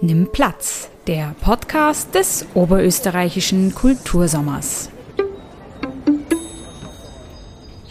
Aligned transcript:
Nimm 0.00 0.28
Platz, 0.32 0.88
der 1.06 1.36
Podcast 1.40 2.12
des 2.16 2.44
oberösterreichischen 2.54 3.72
Kultursommers. 3.72 4.90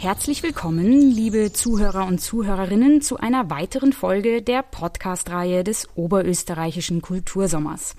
Herzlich 0.06 0.44
willkommen, 0.44 1.10
liebe 1.10 1.52
Zuhörer 1.52 2.06
und 2.06 2.20
Zuhörerinnen, 2.20 3.00
zu 3.00 3.16
einer 3.16 3.50
weiteren 3.50 3.92
Folge 3.92 4.40
der 4.40 4.62
Podcast-Reihe 4.62 5.64
des 5.64 5.88
oberösterreichischen 5.96 7.02
Kultursommers. 7.02 7.96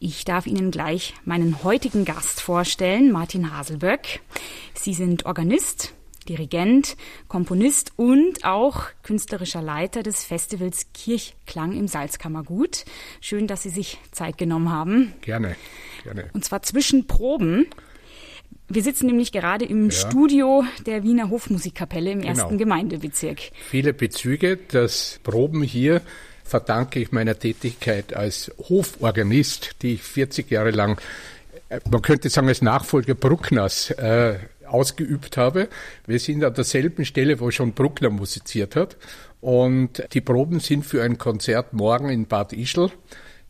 Ich 0.00 0.24
darf 0.24 0.46
Ihnen 0.46 0.70
gleich 0.70 1.12
meinen 1.26 1.62
heutigen 1.62 2.06
Gast 2.06 2.40
vorstellen, 2.40 3.12
Martin 3.12 3.54
Haselböck. 3.54 4.20
Sie 4.72 4.94
sind 4.94 5.26
Organist, 5.26 5.92
Dirigent, 6.26 6.96
Komponist 7.28 7.92
und 7.96 8.46
auch 8.46 8.84
künstlerischer 9.02 9.60
Leiter 9.60 10.02
des 10.02 10.24
Festivals 10.24 10.86
Kirchklang 10.94 11.72
im 11.72 11.86
Salzkammergut. 11.86 12.86
Schön, 13.20 13.46
dass 13.46 13.62
Sie 13.62 13.68
sich 13.68 13.98
Zeit 14.10 14.38
genommen 14.38 14.72
haben. 14.72 15.12
Gerne, 15.20 15.56
gerne. 16.02 16.30
Und 16.32 16.46
zwar 16.46 16.62
zwischen 16.62 17.06
Proben. 17.06 17.66
Wir 18.74 18.82
sitzen 18.82 19.06
nämlich 19.06 19.32
gerade 19.32 19.66
im 19.66 19.90
ja. 19.90 19.90
Studio 19.90 20.64
der 20.86 21.02
Wiener 21.02 21.28
Hofmusikkapelle 21.28 22.10
im 22.10 22.22
genau. 22.22 22.32
ersten 22.32 22.56
Gemeindebezirk. 22.56 23.38
Viele 23.68 23.92
Bezüge. 23.92 24.58
Das 24.68 25.20
Proben 25.22 25.62
hier 25.62 26.00
verdanke 26.42 26.98
ich 26.98 27.12
meiner 27.12 27.38
Tätigkeit 27.38 28.14
als 28.14 28.50
Hoforganist, 28.58 29.82
die 29.82 29.94
ich 29.94 30.02
40 30.02 30.50
Jahre 30.50 30.70
lang, 30.70 30.98
äh, 31.68 31.80
man 31.90 32.00
könnte 32.00 32.30
sagen, 32.30 32.48
als 32.48 32.62
Nachfolger 32.62 33.14
Bruckners 33.14 33.90
äh, 33.90 34.38
ausgeübt 34.66 35.36
habe. 35.36 35.68
Wir 36.06 36.18
sind 36.18 36.42
an 36.42 36.54
derselben 36.54 37.04
Stelle, 37.04 37.40
wo 37.40 37.50
schon 37.50 37.72
Bruckner 37.72 38.08
musiziert 38.08 38.74
hat. 38.74 38.96
Und 39.42 40.02
die 40.14 40.22
Proben 40.22 40.60
sind 40.60 40.86
für 40.86 41.02
ein 41.02 41.18
Konzert 41.18 41.74
morgen 41.74 42.08
in 42.08 42.26
Bad 42.26 42.54
Ischl 42.54 42.90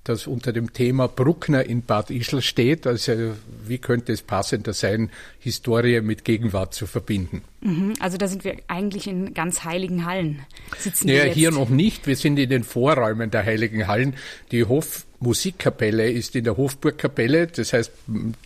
das 0.05 0.27
unter 0.27 0.53
dem 0.53 0.73
Thema 0.73 1.07
Bruckner 1.07 1.65
in 1.65 1.83
Bad 1.83 2.11
Ischl 2.11 2.43
steht. 2.43 2.87
Also 2.87 3.35
wie 3.67 3.79
könnte 3.79 4.13
es 4.13 4.23
passender 4.23 4.73
sein, 4.73 5.11
Historie 5.39 6.01
mit 6.01 6.25
Gegenwart 6.25 6.75
zu 6.75 6.87
verbinden? 6.87 7.43
Mhm, 7.61 7.95
also 8.01 8.17
da 8.17 8.27
sind 8.27 8.45
wir 8.45 8.57
eigentlich 8.67 9.07
in 9.07 9.33
ganz 9.35 9.65
heiligen 9.65 10.05
Hallen. 10.05 10.41
Sitzen 10.79 11.07
naja, 11.07 11.25
hier 11.25 11.53
noch 11.53 11.69
nicht. 11.69 12.07
Wir 12.07 12.17
sind 12.17 12.39
in 12.39 12.51
den 12.51 12.65
Vorräumen 12.65 13.31
der 13.31 13.45
heiligen 13.45 13.87
Hallen. 13.87 14.15
Die 14.51 14.65
Hofmusikkapelle 14.65 16.11
ist 16.11 16.35
in 16.35 16.45
der 16.45 16.57
Hofburgkapelle. 16.57 17.47
Das 17.47 17.73
heißt, 17.73 17.93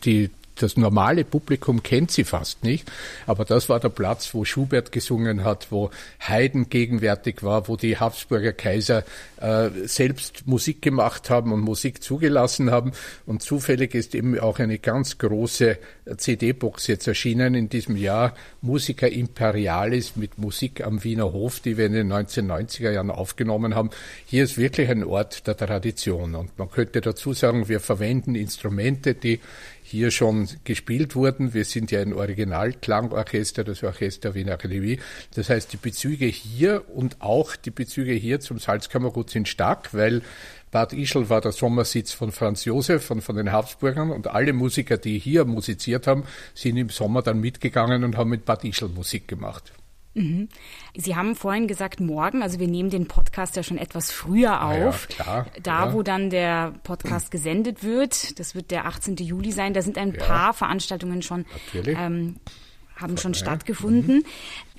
die 0.05 0.31
das 0.57 0.77
normale 0.77 1.25
Publikum 1.25 1.83
kennt 1.83 2.11
sie 2.11 2.25
fast 2.25 2.65
nicht, 2.65 2.91
aber 3.27 3.45
das 3.45 3.69
war 3.69 3.81
der 3.81 3.89
Platz, 3.91 4.33
wo 4.35 4.45
Schubert 4.45 4.93
gesungen 4.93 5.45
hat, 5.45 5.69
wo 5.71 5.91
Haydn 6.19 6.69
gegenwärtig 6.69 7.43
war, 7.43 7.69
wo 7.69 7.77
die 7.77 7.99
Habsburger 7.99 8.53
Kaiser 8.53 9.05
äh, 9.41 9.71
selbst 9.85 10.47
Musik 10.47 10.83
gemacht 10.83 11.31
haben 11.31 11.53
und 11.53 11.61
Musik 11.61 12.03
zugelassen 12.03 12.71
haben. 12.71 12.93
Und 13.27 13.43
zufällig 13.43 13.95
ist 13.95 14.15
eben 14.15 14.39
auch 14.39 14.59
eine 14.59 14.79
ganz 14.79 15.19
große 15.19 15.79
CD-Box 16.17 16.87
jetzt 16.87 17.07
erschienen 17.07 17.55
in 17.55 17.69
diesem 17.69 17.97
Jahr, 17.97 18.35
Musica 18.63 19.07
Imperialis 19.07 20.17
mit 20.17 20.39
Musik 20.39 20.85
am 20.85 21.03
Wiener 21.05 21.33
Hof, 21.33 21.61
die 21.61 21.77
wir 21.77 21.87
in 21.87 21.93
den 21.93 22.13
1990er 22.13 22.91
Jahren 22.91 23.11
aufgenommen 23.11 23.75
haben. 23.75 23.91
Hier 24.25 24.45
ist 24.45 24.57
wirklich 24.57 24.89
ein 24.89 25.05
Ort 25.05 25.47
der 25.47 25.57
Tradition. 25.57 26.35
Und 26.35 26.59
man 26.59 26.71
könnte 26.71 27.01
dazu 27.01 27.33
sagen, 27.33 27.69
wir 27.69 27.81
verwenden 27.81 28.35
Instrumente, 28.35 29.15
die 29.15 29.41
hier 29.89 30.11
schon 30.11 30.49
gespielt 30.65 31.15
wurden. 31.15 31.55
Wir 31.55 31.65
sind 31.65 31.93
ja 31.93 32.01
ein 32.01 32.13
Originalklangorchester, 32.13 33.63
das 33.63 33.85
Orchester 33.85 34.35
Wiener 34.35 34.55
Akademie. 34.55 34.99
Das 35.37 35.49
heißt, 35.49 35.73
die 35.73 35.77
Bezüge 35.77 36.27
hier 36.27 36.91
und 36.93 37.21
auch 37.21 37.55
die 37.55 37.71
Bezüge 37.71 38.13
hier 38.13 38.41
zum 38.41 38.59
Salzkammergut 38.59 39.31
sind 39.31 39.47
stark, 39.47 39.95
weil 39.95 40.23
Bad 40.73 40.93
Ischl 40.93 41.29
war 41.29 41.41
der 41.41 41.53
Sommersitz 41.53 42.13
von 42.13 42.33
Franz 42.33 42.65
Josef 42.65 43.05
von, 43.05 43.21
von 43.21 43.37
den 43.37 43.53
Habsburgern 43.53 44.11
und 44.11 44.27
alle 44.27 44.53
Musiker, 44.53 44.97
die 44.97 45.21
hier 45.21 45.45
musiziert 45.45 46.09
haben, 46.09 46.25
sind 46.53 46.77
im 46.77 46.89
Sommer 46.89 47.23
dann 47.23 47.41
mitgegangen 47.41 48.03
und 48.03 48.17
haben 48.17 48.31
mit 48.31 48.45
Bad 48.45 48.65
Ischl 48.65 48.89
Musik 48.89 49.29
gemacht. 49.29 49.73
Mhm. 50.17 50.49
Sie 50.97 51.15
haben 51.15 51.37
vorhin 51.37 51.69
gesagt, 51.69 52.01
morgen, 52.01 52.43
also 52.43 52.59
wir 52.59 52.69
nehmen 52.69 52.89
den 52.89 53.07
Podcast 53.07 53.55
ja 53.55 53.63
schon 53.63 53.77
etwas 53.77 54.11
früher 54.11 54.63
auf. 54.65 55.09
Ja, 55.11 55.25
klar, 55.25 55.47
da, 55.63 55.87
ja. 55.87 55.93
wo 55.93 56.03
dann 56.03 56.31
der 56.31 56.73
Podcast 56.85 57.31
gesendet 57.31 57.85
wird, 57.85 58.39
das 58.41 58.55
wird 58.55 58.71
der 58.71 58.87
18. 58.87 59.17
Juli 59.17 59.53
sein, 59.53 59.75
da 59.75 59.83
sind 59.83 59.99
ein 59.99 60.15
ja. 60.15 60.25
paar 60.25 60.55
Veranstaltungen 60.55 61.21
schon, 61.21 61.45
ähm, 61.75 62.37
haben 62.97 63.19
schon 63.19 63.35
stattgefunden. 63.35 64.17
Mhm. 64.17 64.25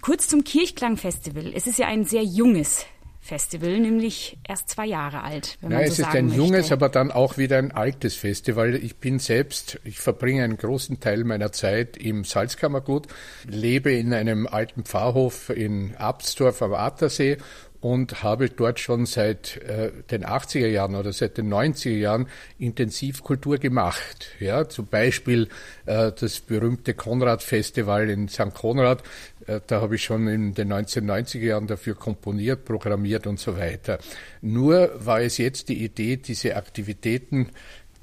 Kurz 0.01 0.27
zum 0.27 0.43
Kirchklang-Festival. 0.43 1.51
Es 1.53 1.67
ist 1.67 1.77
ja 1.77 1.87
ein 1.87 2.05
sehr 2.05 2.23
junges 2.23 2.85
Festival, 3.27 3.79
nämlich 3.79 4.37
erst 4.47 4.69
zwei 4.69 4.85
Jahre 4.85 5.21
alt. 5.21 5.57
Wenn 5.59 5.71
ja, 5.71 5.77
man 5.79 5.87
so 5.87 5.91
es 5.91 5.99
ist 5.99 6.15
ein 6.15 6.27
möchte. 6.27 6.41
junges, 6.41 6.71
aber 6.71 6.87
dann 6.87 7.11
auch 7.11 7.37
wieder 7.37 7.57
ein 7.57 7.71
altes 7.73 8.15
Festival. 8.15 8.75
Ich 8.75 8.95
bin 8.95 9.19
selbst, 9.19 9.79
ich 9.83 9.99
verbringe 9.99 10.43
einen 10.43 10.57
großen 10.57 11.01
Teil 11.01 11.25
meiner 11.25 11.51
Zeit 11.51 11.97
im 11.97 12.23
Salzkammergut, 12.23 13.07
lebe 13.45 13.91
in 13.91 14.13
einem 14.13 14.47
alten 14.47 14.85
Pfarrhof 14.85 15.49
in 15.49 15.95
Absdorf 15.97 16.61
am 16.61 16.73
Attersee 16.73 17.37
und 17.87 18.21
habe 18.21 18.49
dort 18.49 18.81
schon 18.81 19.05
seit 19.05 19.55
äh, 19.63 19.91
den 20.11 20.25
80er 20.25 20.67
Jahren 20.67 20.95
oder 20.95 21.13
seit 21.13 21.37
den 21.37 21.51
90er 21.53 21.95
Jahren 21.95 22.27
intensiv 22.59 23.23
Kultur 23.23 23.59
gemacht. 23.59 24.27
Ja, 24.41 24.67
zum 24.67 24.87
Beispiel 24.87 25.47
äh, 25.85 26.11
das 26.11 26.41
berühmte 26.41 26.93
Konrad-Festival 26.93 28.09
in 28.09 28.27
St. 28.27 28.53
Konrad, 28.53 29.03
äh, 29.45 29.61
da 29.65 29.79
habe 29.79 29.95
ich 29.95 30.03
schon 30.03 30.27
in 30.27 30.53
den 30.53 30.73
1990er 30.73 31.45
Jahren 31.45 31.67
dafür 31.67 31.95
komponiert, 31.95 32.65
programmiert 32.65 33.25
und 33.25 33.39
so 33.39 33.57
weiter. 33.57 33.99
Nur 34.41 34.91
war 35.05 35.21
es 35.21 35.37
jetzt 35.37 35.69
die 35.69 35.81
Idee, 35.81 36.17
diese 36.17 36.57
Aktivitäten 36.57 37.51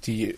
die 0.07 0.37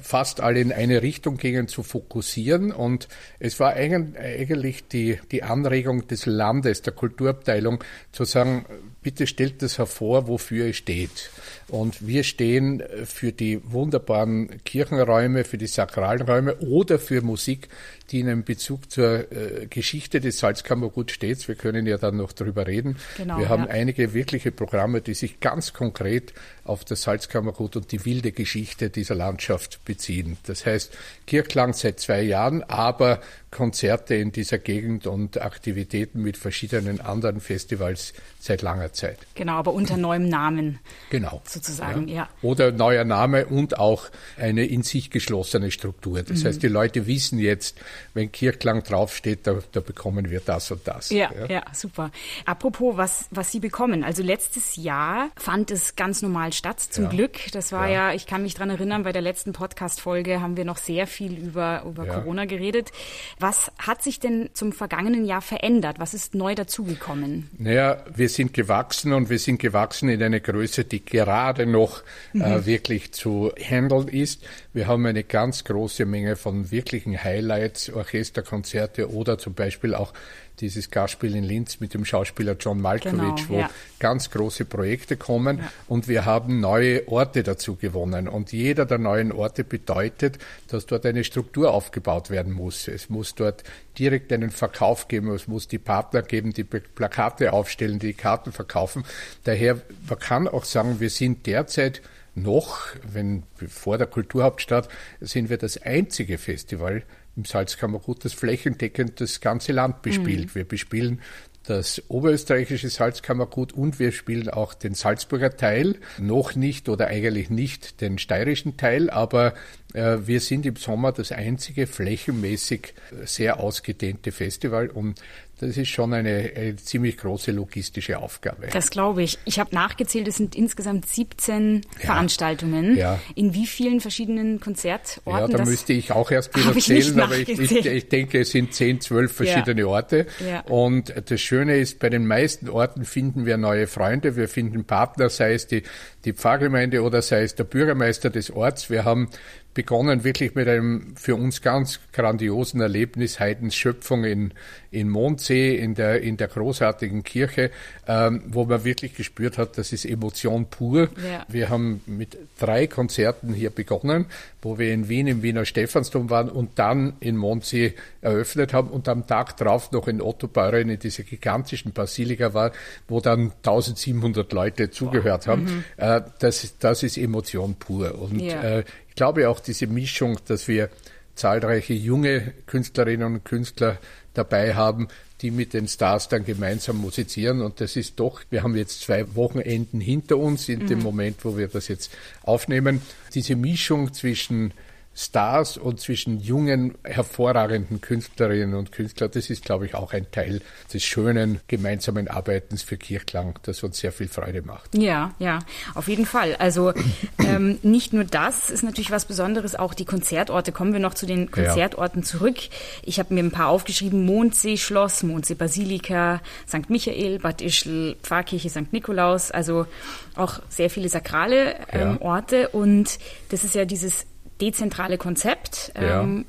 fast 0.00 0.40
alle 0.40 0.60
in 0.60 0.72
eine 0.72 1.02
Richtung 1.02 1.36
gingen, 1.36 1.68
zu 1.68 1.82
fokussieren. 1.82 2.72
Und 2.72 3.08
es 3.38 3.58
war 3.60 3.74
eigentlich 3.74 4.88
die, 4.88 5.18
die 5.30 5.42
Anregung 5.42 6.06
des 6.06 6.26
Landes, 6.26 6.82
der 6.82 6.92
Kulturabteilung, 6.92 7.82
zu 8.12 8.24
sagen, 8.24 8.66
bitte 9.02 9.26
stellt 9.26 9.62
das 9.62 9.78
hervor, 9.78 10.28
wofür 10.28 10.66
es 10.66 10.76
steht. 10.76 11.30
Und 11.68 12.06
wir 12.06 12.22
stehen 12.22 12.82
für 13.04 13.32
die 13.32 13.60
wunderbaren 13.64 14.62
Kirchenräume, 14.64 15.44
für 15.44 15.58
die 15.58 15.66
Sakralräume 15.66 16.56
oder 16.58 16.98
für 16.98 17.22
Musik, 17.22 17.68
die 18.10 18.20
in 18.20 18.28
einem 18.28 18.44
Bezug 18.44 18.90
zur 18.90 19.32
äh, 19.32 19.66
Geschichte 19.66 20.20
des 20.20 20.38
Salzkammergut 20.38 21.10
steht. 21.10 21.46
Wir 21.48 21.56
können 21.56 21.86
ja 21.86 21.98
dann 21.98 22.16
noch 22.16 22.32
darüber 22.32 22.66
reden. 22.66 22.96
Genau, 23.16 23.38
wir 23.38 23.48
haben 23.48 23.64
ja. 23.64 23.70
einige 23.70 24.14
wirkliche 24.14 24.52
Programme, 24.52 25.00
die 25.00 25.14
sich 25.14 25.40
ganz 25.40 25.72
konkret 25.72 26.32
auf 26.64 26.84
das 26.84 27.02
Salzkammergut 27.02 27.76
und 27.76 27.90
die 27.90 28.04
wilde 28.04 28.32
Geschichte 28.32 28.90
dieser 28.90 29.14
Landschaft 29.14 29.84
beziehen. 29.84 30.36
Das 30.46 30.66
heißt, 30.66 30.96
Kirchklang 31.26 31.72
seit 31.72 31.98
zwei 32.00 32.22
Jahren, 32.22 32.62
aber 32.62 33.20
Konzerte 33.50 34.14
in 34.14 34.32
dieser 34.32 34.58
Gegend 34.58 35.06
und 35.06 35.40
Aktivitäten 35.40 36.22
mit 36.22 36.36
verschiedenen 36.36 37.00
anderen 37.00 37.40
Festivals 37.40 38.12
seit 38.38 38.62
langer 38.62 38.92
Zeit. 38.92 39.18
Genau, 39.34 39.54
aber 39.54 39.72
unter 39.72 39.96
neuem 39.96 40.28
Namen. 40.28 40.78
Genau. 41.10 41.40
Sozusagen, 41.56 42.06
ja. 42.08 42.14
ja. 42.14 42.28
Oder 42.42 42.70
neuer 42.70 43.04
Name 43.04 43.46
und 43.46 43.78
auch 43.78 44.10
eine 44.38 44.66
in 44.66 44.82
sich 44.82 45.10
geschlossene 45.10 45.70
Struktur. 45.70 46.22
Das 46.22 46.42
mhm. 46.42 46.48
heißt, 46.48 46.62
die 46.62 46.68
Leute 46.68 47.06
wissen 47.06 47.38
jetzt, 47.38 47.78
wenn 48.12 48.30
Kirchklang 48.30 48.82
draufsteht, 48.82 49.46
da, 49.46 49.60
da 49.72 49.80
bekommen 49.80 50.28
wir 50.28 50.40
das 50.40 50.70
und 50.70 50.86
das. 50.86 51.08
Ja, 51.08 51.30
ja, 51.32 51.46
ja, 51.46 51.62
super. 51.72 52.10
Apropos, 52.44 52.98
was, 52.98 53.26
was 53.30 53.50
Sie 53.52 53.60
bekommen. 53.60 54.04
Also 54.04 54.22
letztes 54.22 54.76
Jahr 54.76 55.30
fand 55.36 55.70
es 55.70 55.96
ganz 55.96 56.20
normal 56.20 56.52
statt, 56.52 56.78
zum 56.80 57.04
ja. 57.04 57.10
Glück. 57.10 57.50
Das 57.52 57.72
war 57.72 57.88
ja. 57.88 58.10
ja, 58.10 58.14
ich 58.14 58.26
kann 58.26 58.42
mich 58.42 58.54
dran 58.54 58.68
erinnern, 58.68 59.04
bei 59.04 59.12
der 59.12 59.22
letzten 59.22 59.54
Podcast-Folge 59.54 60.42
haben 60.42 60.58
wir 60.58 60.66
noch 60.66 60.76
sehr 60.76 61.06
viel 61.06 61.38
über, 61.38 61.84
über 61.86 62.04
Corona 62.04 62.44
geredet. 62.44 62.92
Was 63.38 63.72
hat 63.78 64.02
sich 64.02 64.20
denn 64.20 64.50
zum 64.52 64.72
vergangenen 64.72 65.24
Jahr 65.24 65.40
verändert? 65.40 65.98
Was 65.98 66.12
ist 66.12 66.34
neu 66.34 66.54
dazugekommen? 66.54 67.48
Naja, 67.56 68.04
wir 68.14 68.28
sind 68.28 68.52
gewachsen 68.52 69.14
und 69.14 69.30
wir 69.30 69.38
sind 69.38 69.58
gewachsen 69.58 70.10
in 70.10 70.22
eine 70.22 70.42
Größe, 70.42 70.84
die 70.84 71.02
gerade 71.02 71.45
noch 71.52 72.02
äh, 72.34 72.38
mhm. 72.38 72.42
äh, 72.42 72.66
wirklich 72.66 73.12
zu 73.12 73.52
handeln 73.56 74.08
ist. 74.08 74.42
Wir 74.72 74.86
haben 74.86 75.06
eine 75.06 75.24
ganz 75.24 75.64
große 75.64 76.04
Menge 76.04 76.36
von 76.36 76.70
wirklichen 76.70 77.22
Highlights, 77.22 77.90
Orchesterkonzerte 77.90 79.10
oder 79.10 79.38
zum 79.38 79.54
Beispiel 79.54 79.94
auch 79.94 80.12
dieses 80.60 80.90
Gastspiel 80.90 81.36
in 81.36 81.44
Linz 81.44 81.80
mit 81.80 81.94
dem 81.94 82.04
Schauspieler 82.04 82.56
John 82.58 82.80
Malkovich, 82.80 83.18
genau, 83.18 83.48
wo 83.48 83.58
ja. 83.60 83.70
ganz 83.98 84.30
große 84.30 84.64
Projekte 84.64 85.16
kommen 85.16 85.58
ja. 85.58 85.72
und 85.88 86.08
wir 86.08 86.24
haben 86.24 86.60
neue 86.60 87.06
Orte 87.08 87.42
dazu 87.42 87.76
gewonnen. 87.76 88.28
Und 88.28 88.52
jeder 88.52 88.86
der 88.86 88.98
neuen 88.98 89.32
Orte 89.32 89.64
bedeutet, 89.64 90.38
dass 90.68 90.86
dort 90.86 91.06
eine 91.06 91.24
Struktur 91.24 91.72
aufgebaut 91.72 92.30
werden 92.30 92.52
muss. 92.52 92.88
Es 92.88 93.10
muss 93.10 93.34
dort 93.34 93.64
direkt 93.98 94.32
einen 94.32 94.50
Verkauf 94.50 95.08
geben, 95.08 95.30
es 95.32 95.48
muss 95.48 95.68
die 95.68 95.78
Partner 95.78 96.22
geben, 96.22 96.52
die 96.52 96.64
Plakate 96.64 97.52
aufstellen, 97.52 97.98
die 97.98 98.14
Karten 98.14 98.52
verkaufen. 98.52 99.04
Daher, 99.44 99.80
man 100.08 100.18
kann 100.18 100.48
auch 100.48 100.64
sagen, 100.64 101.00
wir 101.00 101.10
sind 101.10 101.46
derzeit 101.46 102.02
noch, 102.34 102.80
wenn 103.02 103.44
vor 103.66 103.98
der 103.98 104.06
Kulturhauptstadt, 104.06 104.88
sind 105.20 105.48
wir 105.48 105.56
das 105.56 105.80
einzige 105.82 106.38
Festival 106.38 107.02
im 107.36 107.44
Salzkammergut, 107.44 108.24
das 108.24 108.32
flächendeckend 108.32 109.20
das 109.20 109.40
ganze 109.40 109.72
Land 109.72 110.02
bespielt. 110.02 110.46
Mhm. 110.46 110.54
Wir 110.54 110.64
bespielen 110.64 111.20
das 111.66 112.02
oberösterreichische 112.08 112.88
Salzkammergut 112.88 113.72
und 113.72 113.98
wir 113.98 114.12
spielen 114.12 114.48
auch 114.48 114.74
den 114.74 114.94
Salzburger 114.94 115.56
Teil, 115.56 115.96
noch 116.18 116.54
nicht 116.54 116.88
oder 116.88 117.08
eigentlich 117.08 117.50
nicht 117.50 118.00
den 118.00 118.18
steirischen 118.18 118.76
Teil, 118.76 119.10
aber 119.10 119.54
wir 119.92 120.40
sind 120.40 120.66
im 120.66 120.76
Sommer 120.76 121.12
das 121.12 121.32
einzige 121.32 121.86
flächenmäßig 121.86 122.92
sehr 123.24 123.60
ausgedehnte 123.60 124.30
Festival 124.32 124.88
und 124.88 125.20
das 125.58 125.78
ist 125.78 125.88
schon 125.88 126.12
eine, 126.12 126.52
eine 126.54 126.76
ziemlich 126.76 127.16
große 127.16 127.50
logistische 127.50 128.18
Aufgabe. 128.18 128.66
Das 128.70 128.90
glaube 128.90 129.22
ich. 129.22 129.38
Ich 129.46 129.58
habe 129.58 129.74
nachgezählt, 129.74 130.28
es 130.28 130.36
sind 130.36 130.54
insgesamt 130.54 131.08
17 131.08 131.76
ja. 131.76 132.00
Veranstaltungen. 132.00 132.94
Ja. 132.94 133.18
In 133.34 133.54
wie 133.54 133.66
vielen 133.66 134.00
verschiedenen 134.00 134.60
Konzertorten? 134.60 135.22
Ja, 135.24 135.48
da 135.48 135.64
müsste 135.64 135.94
ich 135.94 136.12
auch 136.12 136.30
erst 136.30 136.54
wieder 136.58 136.78
zählen, 136.78 137.18
aber 137.20 137.38
ich, 137.38 137.48
ich, 137.48 137.86
ich, 137.86 138.08
denke, 138.10 138.40
es 138.40 138.50
sind 138.50 138.74
10, 138.74 139.00
12 139.00 139.32
verschiedene 139.32 139.80
ja. 139.80 139.86
Orte. 139.86 140.26
Und 140.68 141.14
das 141.30 141.40
Schöne 141.40 141.78
ist, 141.78 142.00
bei 142.00 142.10
den 142.10 142.26
meisten 142.26 142.68
Orten 142.68 143.06
finden 143.06 143.46
wir 143.46 143.56
neue 143.56 143.86
Freunde, 143.86 144.36
wir 144.36 144.48
finden 144.48 144.84
Partner, 144.84 145.30
sei 145.30 145.54
es 145.54 145.66
die, 145.66 145.84
die 146.26 146.34
Pfarrgemeinde 146.34 147.02
oder 147.02 147.22
sei 147.22 147.42
es 147.44 147.54
der 147.54 147.64
Bürgermeister 147.64 148.28
des 148.28 148.50
Orts. 148.50 148.90
Wir 148.90 149.06
haben 149.06 149.30
begonnen 149.76 150.24
wirklich 150.24 150.54
mit 150.54 150.66
einem 150.68 151.14
für 151.16 151.34
uns 151.34 151.60
ganz 151.60 152.00
grandiosen 152.14 152.80
Erlebnis 152.80 153.38
Heidens 153.38 153.76
Schöpfung 153.76 154.24
in, 154.24 154.54
in 154.90 155.10
Mondsee, 155.10 155.76
in 155.76 155.94
der, 155.94 156.22
in 156.22 156.38
der 156.38 156.48
großartigen 156.48 157.22
Kirche, 157.22 157.70
ähm, 158.08 158.42
wo 158.46 158.64
man 158.64 158.84
wirklich 158.84 159.14
gespürt 159.14 159.58
hat, 159.58 159.76
das 159.76 159.92
ist 159.92 160.06
Emotion 160.06 160.70
pur. 160.70 161.10
Ja. 161.30 161.44
Wir 161.48 161.68
haben 161.68 162.00
mit 162.06 162.38
drei 162.58 162.86
Konzerten 162.86 163.52
hier 163.52 163.68
begonnen, 163.68 164.24
wo 164.62 164.78
wir 164.78 164.94
in 164.94 165.10
Wien 165.10 165.26
im 165.26 165.42
Wiener 165.42 165.66
Stephansdom 165.66 166.30
waren 166.30 166.48
und 166.48 166.78
dann 166.78 167.12
in 167.20 167.36
Mondsee 167.36 167.92
eröffnet 168.22 168.72
haben 168.72 168.88
und 168.88 169.08
am 169.08 169.26
Tag 169.26 169.58
drauf 169.58 169.92
noch 169.92 170.08
in 170.08 170.22
Ottobeuren 170.22 170.88
in 170.88 170.98
dieser 170.98 171.24
gigantischen 171.24 171.92
Basilika 171.92 172.54
war, 172.54 172.72
wo 173.08 173.20
dann 173.20 173.52
1700 173.58 174.50
Leute 174.54 174.90
zugehört 174.90 175.46
wow. 175.46 175.52
haben. 175.52 175.64
Mhm. 175.64 175.84
Äh, 175.98 176.22
das, 176.38 176.78
das 176.78 177.02
ist 177.02 177.18
Emotion 177.18 177.74
pur. 177.74 178.18
Und 178.18 178.40
ja. 178.40 178.62
äh, 178.62 178.84
ich 179.16 179.18
glaube 179.18 179.48
auch 179.48 179.60
diese 179.60 179.86
Mischung, 179.86 180.38
dass 180.46 180.68
wir 180.68 180.90
zahlreiche 181.36 181.94
junge 181.94 182.52
Künstlerinnen 182.66 183.36
und 183.36 183.44
Künstler 183.46 183.96
dabei 184.34 184.74
haben, 184.74 185.08
die 185.40 185.50
mit 185.50 185.72
den 185.72 185.88
Stars 185.88 186.28
dann 186.28 186.44
gemeinsam 186.44 186.98
musizieren. 186.98 187.62
Und 187.62 187.80
das 187.80 187.96
ist 187.96 188.20
doch, 188.20 188.42
wir 188.50 188.62
haben 188.62 188.76
jetzt 188.76 189.00
zwei 189.00 189.34
Wochenenden 189.34 190.02
hinter 190.02 190.36
uns 190.36 190.68
in 190.68 190.80
mhm. 190.80 190.88
dem 190.88 190.98
Moment, 190.98 191.46
wo 191.46 191.56
wir 191.56 191.68
das 191.68 191.88
jetzt 191.88 192.14
aufnehmen. 192.42 193.00
Diese 193.32 193.56
Mischung 193.56 194.12
zwischen 194.12 194.74
Stars 195.16 195.78
und 195.78 195.98
zwischen 195.98 196.40
jungen, 196.40 196.94
hervorragenden 197.02 198.02
Künstlerinnen 198.02 198.74
und 198.74 198.92
Künstlern, 198.92 199.30
das 199.32 199.48
ist, 199.48 199.64
glaube 199.64 199.86
ich, 199.86 199.94
auch 199.94 200.12
ein 200.12 200.30
Teil 200.30 200.60
des 200.92 201.02
schönen 201.02 201.60
gemeinsamen 201.68 202.28
Arbeitens 202.28 202.82
für 202.82 202.98
Kirchklang, 202.98 203.58
das 203.62 203.82
uns 203.82 203.98
sehr 203.98 204.12
viel 204.12 204.28
Freude 204.28 204.60
macht. 204.60 204.94
Ja, 204.94 205.34
ja, 205.38 205.60
auf 205.94 206.08
jeden 206.08 206.26
Fall. 206.26 206.56
Also 206.56 206.92
ähm, 207.38 207.78
nicht 207.82 208.12
nur 208.12 208.24
das 208.24 208.68
ist 208.68 208.82
natürlich 208.82 209.10
was 209.10 209.24
Besonderes, 209.24 209.74
auch 209.74 209.94
die 209.94 210.04
Konzertorte. 210.04 210.70
Kommen 210.70 210.92
wir 210.92 211.00
noch 211.00 211.14
zu 211.14 211.24
den 211.24 211.50
Konzertorten 211.50 212.20
ja. 212.20 212.26
zurück. 212.26 212.56
Ich 213.02 213.18
habe 213.18 213.32
mir 213.32 213.42
ein 213.42 213.50
paar 213.50 213.68
aufgeschrieben. 213.68 214.26
Mondsee 214.26 214.76
Schloss, 214.76 215.22
Mondsee 215.22 215.54
Basilika, 215.54 216.42
St. 216.68 216.90
Michael, 216.90 217.38
Bad 217.38 217.62
Ischl, 217.62 218.16
Pfarrkirche 218.22 218.68
St. 218.68 218.92
Nikolaus. 218.92 219.50
Also 219.50 219.86
auch 220.34 220.60
sehr 220.68 220.90
viele 220.90 221.08
sakrale 221.08 221.76
ähm, 221.90 222.18
ja. 222.20 222.20
Orte. 222.20 222.68
Und 222.68 223.18
das 223.48 223.64
ist 223.64 223.74
ja 223.74 223.86
dieses 223.86 224.26
dezentrale 224.60 225.18
Konzept. 225.18 225.92
Ja. 225.94 226.22
Ähm, 226.22 226.44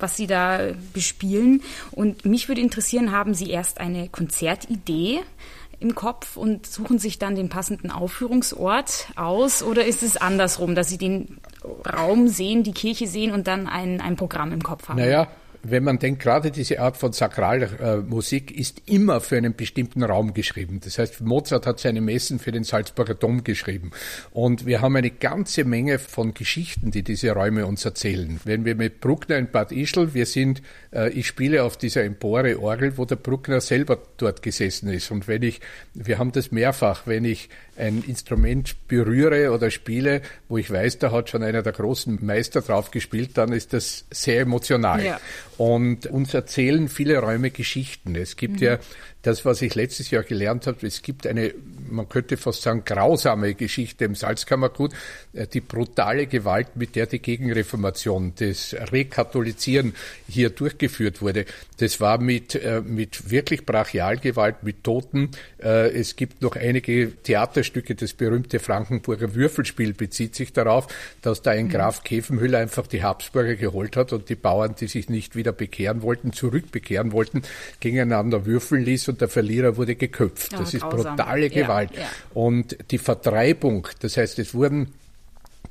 was 0.00 0.16
Sie 0.16 0.26
da 0.26 0.72
bespielen. 0.92 1.62
Und 1.92 2.24
mich 2.24 2.48
würde 2.48 2.60
interessieren, 2.60 3.12
haben 3.12 3.32
Sie 3.32 3.48
erst 3.48 3.80
eine 3.80 4.08
Konzertidee 4.08 5.20
im 5.80 5.94
Kopf 5.94 6.36
und 6.36 6.66
suchen 6.66 6.98
sich 6.98 7.18
dann 7.18 7.36
den 7.36 7.48
passenden 7.48 7.90
Aufführungsort 7.90 9.08
aus? 9.16 9.62
Oder 9.62 9.84
ist 9.84 10.02
es 10.02 10.16
andersrum, 10.16 10.74
dass 10.74 10.88
Sie 10.88 10.98
den 10.98 11.38
Raum 11.90 12.28
sehen, 12.28 12.64
die 12.64 12.72
Kirche 12.72 13.06
sehen 13.06 13.32
und 13.32 13.46
dann 13.46 13.66
ein, 13.66 14.00
ein 14.00 14.16
Programm 14.16 14.52
im 14.52 14.62
Kopf 14.62 14.88
haben? 14.88 14.98
Naja, 14.98 15.28
wenn 15.64 15.82
man 15.82 15.98
denkt, 15.98 16.22
gerade 16.22 16.50
diese 16.50 16.80
Art 16.80 16.96
von 16.96 17.12
Sakralmusik 17.12 18.50
ist 18.56 18.82
immer 18.86 19.20
für 19.20 19.36
einen 19.36 19.54
bestimmten 19.54 20.02
Raum 20.02 20.34
geschrieben. 20.34 20.80
Das 20.84 20.98
heißt, 20.98 21.22
Mozart 21.22 21.66
hat 21.66 21.80
seine 21.80 22.00
Messen 22.00 22.38
für 22.38 22.52
den 22.52 22.64
Salzburger 22.64 23.14
Dom 23.14 23.44
geschrieben. 23.44 23.90
Und 24.32 24.66
wir 24.66 24.82
haben 24.82 24.96
eine 24.96 25.10
ganze 25.10 25.64
Menge 25.64 25.98
von 25.98 26.34
Geschichten, 26.34 26.90
die 26.90 27.02
diese 27.02 27.30
Räume 27.32 27.66
uns 27.66 27.84
erzählen. 27.84 28.40
Wenn 28.44 28.64
wir 28.64 28.74
mit 28.74 29.00
Bruckner 29.00 29.36
in 29.36 29.50
Bad 29.50 29.72
Ischl, 29.72 30.14
wir 30.14 30.26
sind, 30.26 30.62
äh, 30.92 31.10
ich 31.10 31.26
spiele 31.26 31.64
auf 31.64 31.76
dieser 31.76 32.04
Empore 32.04 32.60
Orgel, 32.60 32.98
wo 32.98 33.04
der 33.04 33.16
Bruckner 33.16 33.60
selber 33.60 33.98
dort 34.18 34.42
gesessen 34.42 34.88
ist. 34.90 35.10
Und 35.10 35.28
wenn 35.28 35.42
ich, 35.42 35.60
wir 35.94 36.18
haben 36.18 36.32
das 36.32 36.52
mehrfach, 36.52 37.06
wenn 37.06 37.24
ich 37.24 37.48
ein 37.76 38.04
Instrument 38.06 38.76
berühre 38.88 39.50
oder 39.50 39.70
spiele, 39.70 40.22
wo 40.48 40.58
ich 40.58 40.70
weiß, 40.70 40.98
da 40.98 41.10
hat 41.10 41.30
schon 41.30 41.42
einer 41.42 41.62
der 41.62 41.72
großen 41.72 42.24
Meister 42.24 42.60
drauf 42.60 42.90
gespielt, 42.90 43.30
dann 43.34 43.52
ist 43.52 43.72
das 43.72 44.04
sehr 44.10 44.42
emotional. 44.42 45.04
Ja. 45.04 45.20
Und 45.56 46.06
uns 46.06 46.34
erzählen 46.34 46.88
viele 46.88 47.18
Räume 47.18 47.50
Geschichten. 47.50 48.16
Es 48.16 48.36
gibt 48.36 48.56
mhm. 48.56 48.66
ja 48.66 48.78
das, 49.24 49.44
was 49.44 49.62
ich 49.62 49.74
letztes 49.74 50.10
Jahr 50.10 50.22
gelernt 50.22 50.66
habe, 50.66 50.86
es 50.86 51.00
gibt 51.00 51.26
eine, 51.26 51.54
man 51.88 52.08
könnte 52.08 52.36
fast 52.36 52.62
sagen, 52.62 52.82
grausame 52.84 53.54
Geschichte 53.54 54.04
im 54.04 54.14
Salzkammergut, 54.14 54.92
äh, 55.32 55.46
die 55.46 55.62
brutale 55.62 56.26
Gewalt, 56.26 56.76
mit 56.76 56.94
der 56.94 57.06
die 57.06 57.20
Gegenreformation, 57.20 58.34
das 58.38 58.74
Rekatholizieren 58.92 59.94
hier 60.28 60.50
durchgeführt 60.50 61.22
wurde. 61.22 61.46
Das 61.78 62.00
war 62.00 62.18
mit, 62.18 62.54
äh, 62.54 62.82
mit 62.82 63.30
wirklich 63.30 63.64
Brachialgewalt, 63.64 64.62
mit 64.62 64.84
Toten. 64.84 65.30
Äh, 65.62 65.90
es 65.92 66.16
gibt 66.16 66.42
noch 66.42 66.56
einige 66.56 67.10
Theaterstücke, 67.22 67.94
das 67.94 68.12
berühmte 68.12 68.58
Frankenburger 68.58 69.34
Würfelspiel 69.34 69.94
bezieht 69.94 70.34
sich 70.34 70.52
darauf, 70.52 70.86
dass 71.22 71.40
da 71.40 71.52
ein 71.52 71.66
mhm. 71.66 71.70
Graf 71.70 72.04
Käfenhüller 72.04 72.58
einfach 72.58 72.86
die 72.86 73.02
Habsburger 73.02 73.56
geholt 73.56 73.96
hat 73.96 74.12
und 74.12 74.28
die 74.28 74.34
Bauern, 74.34 74.74
die 74.78 74.86
sich 74.86 75.08
nicht 75.08 75.34
wieder 75.34 75.52
bekehren 75.52 76.02
wollten, 76.02 76.34
zurückbekehren 76.34 77.12
wollten, 77.12 77.42
gegeneinander 77.80 78.44
würfeln 78.44 78.84
ließ 78.84 79.08
und 79.14 79.20
der 79.20 79.28
Verlierer 79.28 79.76
wurde 79.76 79.94
geköpft. 79.94 80.50
Ja, 80.50 80.58
das 80.58 80.74
ist 80.74 80.82
grausam. 80.82 81.14
brutale 81.14 81.48
Gewalt. 81.48 81.90
Ja, 81.94 82.00
ja. 82.00 82.08
Und 82.34 82.76
die 82.90 82.98
Vertreibung, 82.98 83.86
das 84.00 84.16
heißt, 84.16 84.40
es 84.40 84.54
wurden 84.54 84.92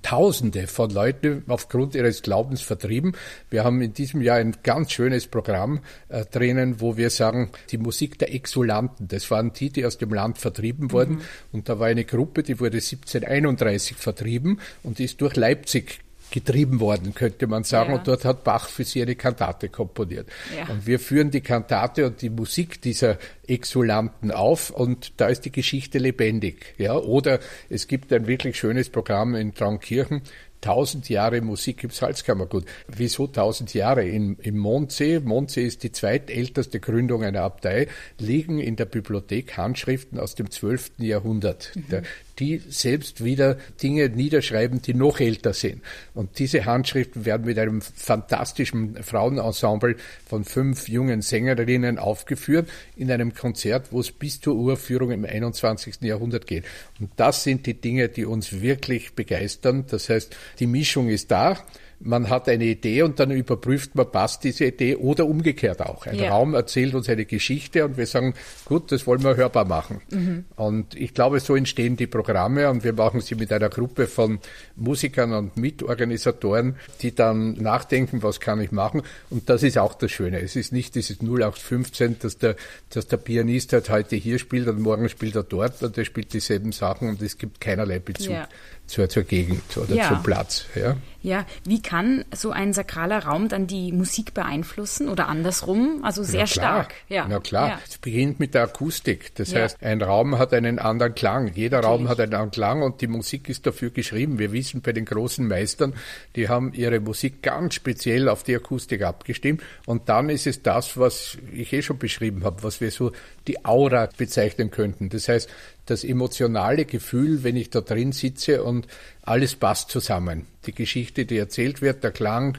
Tausende 0.01 0.67
von 0.67 0.89
Leuten 0.91 1.43
aufgrund 1.47 1.95
ihres 1.95 2.21
Glaubens 2.21 2.61
vertrieben. 2.61 3.13
Wir 3.49 3.63
haben 3.63 3.81
in 3.81 3.93
diesem 3.93 4.21
Jahr 4.21 4.37
ein 4.37 4.55
ganz 4.61 4.91
schönes 4.91 5.27
Programm 5.27 5.79
äh, 6.09 6.25
drinnen, 6.25 6.81
wo 6.81 6.97
wir 6.97 7.09
sagen, 7.09 7.51
die 7.71 7.77
Musik 7.77 8.17
der 8.19 8.33
Exulanten, 8.33 9.07
das 9.07 9.31
waren 9.31 9.53
die, 9.53 9.69
die 9.69 9.85
aus 9.85 9.97
dem 9.97 10.13
Land 10.13 10.37
vertrieben 10.37 10.91
wurden. 10.91 11.15
Mhm. 11.15 11.21
Und 11.53 11.69
da 11.69 11.79
war 11.79 11.87
eine 11.87 12.03
Gruppe, 12.03 12.43
die 12.43 12.59
wurde 12.59 12.77
1731 12.77 13.95
vertrieben 13.95 14.59
und 14.83 14.99
ist 14.99 15.21
durch 15.21 15.37
Leipzig 15.37 15.99
getrieben 16.33 16.79
worden, 16.79 17.13
könnte 17.13 17.45
man 17.45 17.63
sagen. 17.63 17.91
Ja. 17.91 17.97
Und 17.97 18.07
dort 18.07 18.25
hat 18.25 18.43
Bach 18.43 18.67
für 18.67 18.83
sie 18.83 19.03
eine 19.03 19.15
Kantate 19.15 19.69
komponiert. 19.69 20.27
Ja. 20.57 20.67
Und 20.67 20.87
wir 20.87 20.99
führen 20.99 21.29
die 21.29 21.41
Kantate 21.41 22.07
und 22.07 22.23
die 22.23 22.31
Musik 22.31 22.81
dieser 22.81 23.19
Exulanten 23.47 24.31
auf 24.31 24.71
und 24.71 25.13
da 25.17 25.27
ist 25.27 25.45
die 25.45 25.51
Geschichte 25.51 25.99
lebendig. 25.99 26.73
Ja, 26.79 26.95
oder 26.95 27.39
es 27.69 27.87
gibt 27.87 28.11
ein 28.11 28.25
wirklich 28.25 28.57
schönes 28.57 28.89
Programm 28.89 29.35
in 29.35 29.53
Traunkirchen, 29.53 30.23
tausend 30.63 31.09
Jahre 31.09 31.41
Musik 31.41 31.83
im 31.83 31.89
Salzkammergut. 31.91 32.65
Wieso 32.87 33.27
tausend 33.27 33.73
Jahre? 33.73 34.07
In, 34.07 34.37
Im 34.41 34.57
Mondsee, 34.57 35.19
Mondsee 35.19 35.65
ist 35.65 35.83
die 35.83 35.91
zweitälteste 35.91 36.79
Gründung 36.79 37.23
einer 37.23 37.41
Abtei, 37.41 37.87
liegen 38.17 38.59
in 38.59 38.75
der 38.75 38.85
Bibliothek 38.85 39.57
Handschriften 39.57 40.19
aus 40.19 40.35
dem 40.35 40.49
12. 40.49 40.93
Jahrhundert. 40.99 41.73
Mhm. 41.75 41.89
Der, 41.91 42.03
die 42.39 42.61
selbst 42.67 43.23
wieder 43.23 43.57
Dinge 43.81 44.09
niederschreiben, 44.09 44.81
die 44.81 44.93
noch 44.93 45.19
älter 45.19 45.53
sind. 45.53 45.81
Und 46.13 46.39
diese 46.39 46.65
Handschriften 46.65 47.25
werden 47.25 47.45
mit 47.45 47.59
einem 47.59 47.81
fantastischen 47.81 49.01
Frauenensemble 49.03 49.95
von 50.25 50.43
fünf 50.43 50.87
jungen 50.87 51.21
Sängerinnen 51.21 51.99
aufgeführt 51.99 52.69
in 52.95 53.11
einem 53.11 53.33
Konzert, 53.33 53.91
wo 53.91 53.99
es 53.99 54.11
bis 54.11 54.41
zur 54.41 54.55
Uraufführung 54.55 55.11
im 55.11 55.25
21. 55.25 56.01
Jahrhundert 56.01 56.47
geht. 56.47 56.65
Und 56.99 57.11
das 57.17 57.43
sind 57.43 57.65
die 57.65 57.75
Dinge, 57.75 58.09
die 58.09 58.25
uns 58.25 58.61
wirklich 58.61 59.13
begeistern. 59.13 59.85
Das 59.89 60.09
heißt, 60.09 60.35
die 60.59 60.67
Mischung 60.67 61.09
ist 61.09 61.31
da 61.31 61.57
man 62.05 62.29
hat 62.29 62.49
eine 62.49 62.65
Idee 62.65 63.01
und 63.03 63.19
dann 63.19 63.31
überprüft 63.31 63.95
man, 63.95 64.11
passt 64.11 64.43
diese 64.43 64.65
Idee 64.65 64.97
oder 64.97 65.25
umgekehrt 65.25 65.81
auch. 65.81 66.05
Ein 66.05 66.15
ja. 66.15 66.31
Raum 66.31 66.53
erzählt 66.53 66.93
uns 66.95 67.07
eine 67.07 67.25
Geschichte 67.25 67.85
und 67.85 67.97
wir 67.97 68.05
sagen, 68.05 68.33
gut, 68.65 68.91
das 68.91 69.07
wollen 69.07 69.23
wir 69.23 69.37
hörbar 69.37 69.65
machen. 69.65 70.01
Mhm. 70.11 70.45
Und 70.55 70.95
ich 70.95 71.13
glaube, 71.13 71.39
so 71.39 71.55
entstehen 71.55 71.95
die 71.95 72.07
Programme 72.07 72.69
und 72.69 72.83
wir 72.83 72.93
machen 72.93 73.21
sie 73.21 73.35
mit 73.35 73.53
einer 73.53 73.69
Gruppe 73.69 74.07
von 74.07 74.39
Musikern 74.75 75.33
und 75.33 75.55
Mitorganisatoren, 75.55 76.75
die 77.01 77.15
dann 77.15 77.53
nachdenken, 77.53 78.21
was 78.21 78.41
kann 78.41 78.59
ich 78.59 78.71
machen. 78.71 79.03
Und 79.29 79.49
das 79.49 79.63
ist 79.63 79.77
auch 79.77 79.93
das 79.93 80.11
Schöne. 80.11 80.41
Es 80.41 80.57
ist 80.57 80.73
nicht 80.73 80.95
dieses 80.95 81.21
0815, 81.21 82.17
dass 82.19 82.37
der, 82.37 82.57
dass 82.89 83.07
der 83.07 83.17
Pianist 83.17 83.71
halt 83.71 83.89
heute 83.89 84.17
hier 84.17 84.39
spielt 84.39 84.67
und 84.67 84.81
morgen 84.81 85.07
spielt 85.07 85.35
er 85.35 85.43
dort 85.43 85.81
und 85.81 85.97
er 85.97 86.05
spielt 86.05 86.33
dieselben 86.33 86.73
Sachen 86.73 87.07
und 87.07 87.21
es 87.21 87.37
gibt 87.37 87.61
keinerlei 87.61 87.99
Bezug. 87.99 88.33
Ja. 88.33 88.49
zur, 88.87 89.07
zur 89.09 89.23
Gegend 89.23 89.77
oder 89.77 89.95
ja. 89.95 90.09
zum 90.09 90.23
Platz. 90.23 90.65
Ja. 90.75 90.97
Ja, 91.23 91.45
wie 91.65 91.81
kann 91.81 92.25
so 92.35 92.51
ein 92.51 92.73
sakraler 92.73 93.23
Raum 93.23 93.47
dann 93.47 93.65
die 93.65 93.93
Musik 93.93 94.33
beeinflussen 94.33 95.07
oder 95.07 95.29
andersrum? 95.29 96.01
Also 96.03 96.21
sehr 96.21 96.47
stark. 96.47 96.93
Ja. 97.07 97.25
Na 97.29 97.39
klar, 97.39 97.69
ja. 97.69 97.79
es 97.87 97.97
beginnt 97.97 98.41
mit 98.41 98.53
der 98.53 98.63
Akustik. 98.63 99.33
Das 99.35 99.51
ja. 99.51 99.61
heißt, 99.61 99.81
ein 99.81 100.01
Raum 100.01 100.37
hat 100.37 100.53
einen 100.53 100.79
anderen 100.79 101.15
Klang. 101.15 101.53
Jeder 101.53 101.77
Natürlich. 101.77 102.01
Raum 102.01 102.09
hat 102.09 102.19
einen 102.19 102.33
anderen 102.33 102.51
Klang 102.51 102.81
und 102.81 102.99
die 102.99 103.07
Musik 103.07 103.47
ist 103.47 103.65
dafür 103.65 103.91
geschrieben. 103.91 104.37
Wir 104.37 104.51
wissen 104.51 104.81
bei 104.81 104.91
den 104.91 105.05
großen 105.05 105.47
Meistern, 105.47 105.93
die 106.35 106.49
haben 106.49 106.73
ihre 106.73 106.99
Musik 106.99 107.41
ganz 107.41 107.75
speziell 107.75 108.27
auf 108.27 108.43
die 108.43 108.57
Akustik 108.57 109.01
abgestimmt. 109.03 109.63
Und 109.85 110.09
dann 110.09 110.29
ist 110.29 110.45
es 110.45 110.61
das, 110.61 110.97
was 110.97 111.37
ich 111.53 111.71
eh 111.71 111.81
schon 111.81 111.99
beschrieben 111.99 112.43
habe, 112.43 112.63
was 112.63 112.81
wir 112.81 112.91
so 112.91 113.13
die 113.47 113.63
Aura 113.63 114.09
bezeichnen 114.17 114.71
könnten. 114.71 115.07
Das 115.07 115.29
heißt, 115.29 115.49
das 115.85 116.03
emotionale 116.03 116.85
Gefühl, 116.85 117.43
wenn 117.43 117.55
ich 117.55 117.69
da 117.69 117.81
drin 117.81 118.11
sitze 118.11 118.63
und 118.63 118.87
alles 119.21 119.55
passt 119.55 119.89
zusammen. 119.89 120.47
Die 120.65 120.73
Geschichte, 120.73 121.25
die 121.25 121.37
erzählt 121.37 121.81
wird, 121.81 122.03
der 122.03 122.11
Klang, 122.11 122.57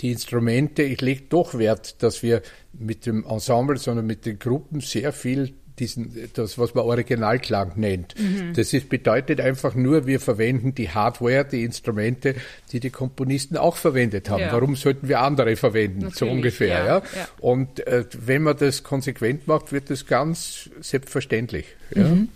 die 0.00 0.12
Instrumente. 0.12 0.82
Ich 0.82 1.00
lege 1.00 1.22
doch 1.28 1.58
Wert, 1.58 2.02
dass 2.02 2.22
wir 2.22 2.42
mit 2.72 3.06
dem 3.06 3.24
Ensemble, 3.24 3.76
sondern 3.76 4.06
mit 4.06 4.26
den 4.26 4.38
Gruppen 4.38 4.80
sehr 4.80 5.12
viel 5.12 5.54
diesen, 5.80 6.30
das, 6.34 6.58
was 6.58 6.74
man 6.74 6.84
Originalklang 6.84 7.72
nennt. 7.76 8.14
Mhm. 8.18 8.52
Das 8.54 8.72
ist, 8.72 8.88
bedeutet 8.88 9.40
einfach 9.40 9.74
nur, 9.74 10.06
wir 10.06 10.20
verwenden 10.20 10.74
die 10.74 10.90
Hardware, 10.90 11.44
die 11.44 11.64
Instrumente, 11.64 12.34
die 12.70 12.80
die 12.80 12.90
Komponisten 12.90 13.56
auch 13.56 13.76
verwendet 13.76 14.28
haben. 14.28 14.42
Ja. 14.42 14.52
Warum 14.52 14.76
sollten 14.76 15.08
wir 15.08 15.20
andere 15.20 15.56
verwenden? 15.56 16.00
Natürlich, 16.00 16.18
so 16.18 16.28
ungefähr. 16.28 16.84
Ja, 16.84 16.98
ja. 16.98 17.02
Und 17.40 17.86
äh, 17.86 18.04
wenn 18.18 18.42
man 18.42 18.56
das 18.58 18.82
konsequent 18.82 19.48
macht, 19.48 19.72
wird 19.72 19.90
das 19.90 20.06
ganz 20.06 20.68
selbstverständlich. 20.80 21.64
Mhm. 21.94 22.28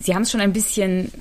Sie 0.00 0.14
haben 0.14 0.22
es 0.22 0.30
schon 0.30 0.40
ein 0.40 0.52
bisschen 0.52 1.12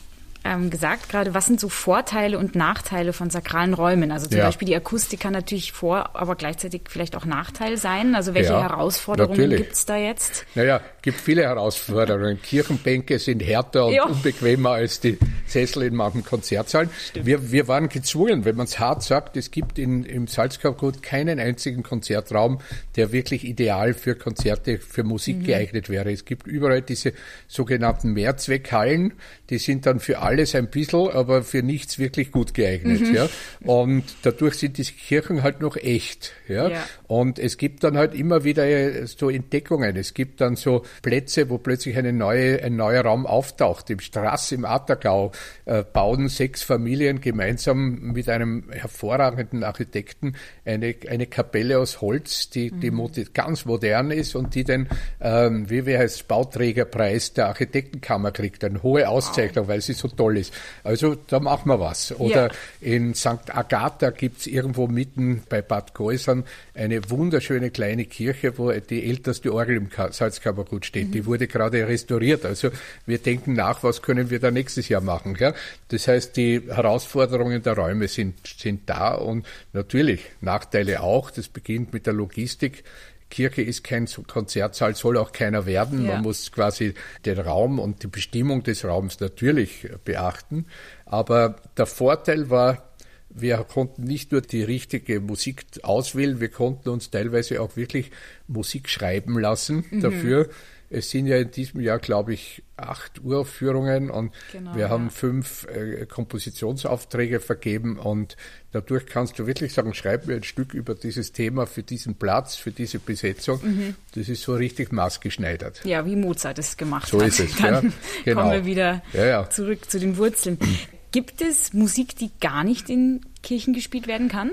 ähm, 0.47 0.69
gesagt 0.69 1.09
gerade, 1.09 1.33
was 1.33 1.45
sind 1.45 1.59
so 1.59 1.69
Vorteile 1.69 2.39
und 2.39 2.55
Nachteile 2.55 3.11
von 3.13 3.29
sakralen 3.29 3.73
Räumen? 3.73 4.11
Also 4.11 4.27
zum 4.27 4.37
ja. 4.37 4.45
Beispiel 4.45 4.67
die 4.67 4.75
Akustik 4.75 5.19
kann 5.19 5.33
natürlich 5.33 5.73
Vor-, 5.73 6.15
aber 6.15 6.35
gleichzeitig 6.35 6.83
vielleicht 6.89 7.15
auch 7.15 7.25
Nachteil 7.25 7.77
sein. 7.77 8.15
Also 8.15 8.33
welche 8.33 8.53
ja, 8.53 8.61
Herausforderungen 8.61 9.49
gibt 9.49 9.73
es 9.73 9.85
da 9.85 9.97
jetzt? 9.97 10.45
Naja, 10.55 10.81
gibt 11.01 11.19
viele 11.19 11.43
Herausforderungen. 11.43 12.41
Kirchenbänke 12.41 13.19
sind 13.19 13.41
härter 13.41 13.87
und 13.87 13.93
ja. 13.93 14.05
unbequemer 14.05 14.71
als 14.71 14.99
die 14.99 15.17
Sessel 15.45 15.83
in 15.83 15.95
manchen 15.95 16.23
Konzertsaalen. 16.23 16.89
Wir, 17.13 17.51
wir 17.51 17.67
waren 17.67 17.89
gezwungen, 17.89 18.45
wenn 18.45 18.55
man 18.55 18.65
es 18.65 18.79
hart 18.79 19.03
sagt, 19.03 19.37
es 19.37 19.51
gibt 19.51 19.79
in, 19.79 20.03
im 20.03 20.27
Salzkammergut 20.27 21.03
keinen 21.03 21.39
einzigen 21.39 21.83
Konzertraum, 21.83 22.59
der 22.95 23.11
wirklich 23.11 23.43
ideal 23.45 23.93
für 23.93 24.15
Konzerte, 24.15 24.77
für 24.77 25.03
Musik 25.03 25.37
mhm. 25.37 25.43
geeignet 25.43 25.89
wäre. 25.89 26.11
Es 26.11 26.25
gibt 26.25 26.47
überall 26.47 26.81
diese 26.81 27.13
sogenannten 27.47 28.13
Mehrzweckhallen, 28.13 29.13
die 29.49 29.57
sind 29.57 29.85
dann 29.85 29.99
für 29.99 30.21
alles 30.37 30.53
ein 30.53 30.67
bisschen, 30.69 31.09
aber 31.09 31.43
für 31.43 31.63
nichts 31.63 31.97
wirklich 31.97 32.31
gut 32.31 32.53
geeignet. 32.53 33.01
Mhm. 33.01 33.15
Ja. 33.15 33.29
Und 33.61 34.03
dadurch 34.21 34.55
sind 34.55 34.77
diese 34.77 34.93
Kirchen 34.93 35.41
halt 35.41 35.61
noch 35.61 35.75
echt. 35.75 36.33
Ja. 36.47 36.69
ja. 36.69 36.83
Und 37.07 37.39
es 37.39 37.57
gibt 37.57 37.83
dann 37.83 37.97
halt 37.97 38.13
immer 38.13 38.43
wieder 38.43 39.07
so 39.07 39.29
Entdeckungen. 39.29 39.95
Es 39.95 40.13
gibt 40.13 40.41
dann 40.41 40.55
so 40.55 40.83
Plätze, 41.01 41.49
wo 41.49 41.57
plötzlich 41.57 41.97
eine 41.97 42.13
neue, 42.13 42.61
ein 42.63 42.75
neuer 42.75 43.03
Raum 43.03 43.25
auftaucht. 43.25 43.89
Im 43.89 43.99
Straß 43.99 44.51
im 44.51 44.65
Attergau 44.65 45.31
äh, 45.65 45.83
bauen 45.83 46.29
sechs 46.29 46.61
Familien 46.61 47.19
gemeinsam 47.19 48.13
mit 48.13 48.29
einem 48.29 48.65
hervorragenden 48.71 49.63
Architekten 49.63 50.35
eine, 50.65 50.95
eine 51.09 51.25
Kapelle 51.25 51.79
aus 51.79 52.01
Holz, 52.01 52.49
die, 52.49 52.71
die 52.71 52.91
mhm. 52.91 53.09
ganz 53.33 53.65
modern 53.65 54.11
ist 54.11 54.35
und 54.35 54.53
die 54.53 54.63
den, 54.63 54.87
ähm, 55.19 55.69
wie 55.69 55.85
wir 55.85 55.97
heißt, 55.97 56.27
Bauträgerpreis 56.27 57.33
der 57.33 57.47
Architektenkammer 57.47 58.31
kriegt. 58.31 58.63
Eine 58.63 58.83
hohe 58.83 59.09
Auszeichnung, 59.09 59.65
wow. 59.65 59.73
weil 59.73 59.81
sie 59.81 59.93
so 59.93 60.07
toll 60.07 60.26
ist. 60.35 60.53
Also 60.83 61.15
da 61.15 61.39
machen 61.39 61.69
wir 61.69 61.79
was. 61.79 62.11
Oder 62.11 62.47
ja. 62.47 62.53
in 62.81 63.13
St. 63.13 63.55
Agatha 63.55 64.09
gibt's 64.09 64.47
irgendwo 64.47 64.87
mitten 64.87 65.43
bei 65.47 65.61
Bad 65.61 65.93
Geusern 65.93 66.43
eine 66.73 67.09
wunderschöne 67.09 67.71
kleine 67.71 68.05
Kirche, 68.05 68.57
wo 68.57 68.71
die 68.71 69.07
älteste 69.07 69.53
Orgel 69.53 69.77
im 69.77 69.89
Salzkammergut 70.11 70.85
steht. 70.85 71.07
Mhm. 71.07 71.11
Die 71.11 71.25
wurde 71.25 71.47
gerade 71.47 71.87
restauriert. 71.87 72.45
Also 72.45 72.69
wir 73.05 73.19
denken 73.19 73.53
nach, 73.53 73.83
was 73.83 74.01
können 74.01 74.29
wir 74.29 74.39
da 74.39 74.51
nächstes 74.51 74.89
Jahr 74.89 75.01
machen. 75.01 75.37
Ja? 75.39 75.53
Das 75.89 76.07
heißt, 76.07 76.35
die 76.35 76.61
Herausforderungen 76.67 77.63
der 77.63 77.77
Räume 77.77 78.07
sind, 78.07 78.35
sind 78.45 78.89
da 78.89 79.13
und 79.13 79.45
natürlich 79.73 80.21
Nachteile 80.41 81.01
auch. 81.01 81.31
Das 81.31 81.47
beginnt 81.47 81.93
mit 81.93 82.05
der 82.05 82.13
Logistik. 82.13 82.83
Kirche 83.29 83.61
ist 83.61 83.83
kein 83.83 84.07
Konzertsaal, 84.27 84.95
soll 84.95 85.17
auch 85.17 85.31
keiner 85.31 85.65
werden. 85.65 86.05
Ja. 86.05 86.13
Man 86.13 86.23
muss 86.23 86.51
quasi 86.51 86.93
den 87.25 87.39
Raum 87.39 87.79
und 87.79 88.03
die 88.03 88.07
Bestimmung 88.07 88.63
des 88.63 88.85
Raums 88.85 89.19
natürlich 89.19 89.87
beachten. 90.05 90.65
Aber 91.05 91.57
der 91.77 91.85
Vorteil 91.85 92.49
war, 92.49 92.87
wir 93.29 93.57
konnten 93.57 94.03
nicht 94.03 94.31
nur 94.31 94.41
die 94.41 94.63
richtige 94.63 95.19
Musik 95.19 95.65
auswählen, 95.83 96.39
wir 96.39 96.49
konnten 96.49 96.89
uns 96.89 97.11
teilweise 97.11 97.61
auch 97.61 97.75
wirklich 97.75 98.11
Musik 98.47 98.89
schreiben 98.89 99.37
lassen 99.39 99.85
mhm. 99.89 100.01
dafür. 100.01 100.49
Es 100.89 101.09
sind 101.09 101.27
ja 101.27 101.37
in 101.37 101.51
diesem 101.51 101.81
Jahr, 101.81 101.99
glaube 101.99 102.33
ich, 102.33 102.63
acht 102.77 103.21
Uraufführungen 103.23 104.09
und 104.09 104.33
genau, 104.51 104.75
wir 104.75 104.89
haben 104.89 105.09
fünf 105.09 105.67
äh, 105.67 106.05
Kompositionsaufträge 106.05 107.39
vergeben 107.39 107.97
und 107.97 108.37
dadurch 108.71 109.05
kannst 109.05 109.37
du 109.39 109.47
wirklich 109.47 109.73
sagen, 109.73 109.93
schreib 109.93 110.27
mir 110.27 110.35
ein 110.35 110.43
Stück 110.43 110.73
über 110.73 110.95
dieses 110.95 111.33
Thema 111.33 111.65
für 111.65 111.83
diesen 111.83 112.15
Platz, 112.15 112.55
für 112.55 112.71
diese 112.71 112.99
Besetzung. 112.99 113.59
Mhm. 113.63 113.95
Das 114.15 114.29
ist 114.29 114.43
so 114.43 114.55
richtig 114.55 114.91
maßgeschneidert. 114.91 115.83
Ja, 115.83 116.05
wie 116.05 116.15
Mozart 116.15 116.59
es 116.59 116.77
gemacht 116.77 117.09
so 117.09 117.21
hat. 117.21 117.33
So 117.33 117.43
ist 117.43 117.51
es, 117.51 117.57
Dann 117.57 117.85
ja. 117.85 117.91
Genau. 118.25 118.41
kommen 118.41 118.53
wir 118.53 118.65
wieder 118.65 119.01
ja, 119.13 119.49
zurück 119.49 119.89
zu 119.89 119.99
den 119.99 120.17
Wurzeln. 120.17 120.57
Gibt 121.11 121.41
es 121.41 121.73
Musik, 121.73 122.15
die 122.15 122.31
gar 122.39 122.63
nicht 122.63 122.89
in 122.89 123.21
Kirchen 123.41 123.73
gespielt 123.73 124.07
werden 124.07 124.29
kann? 124.29 124.51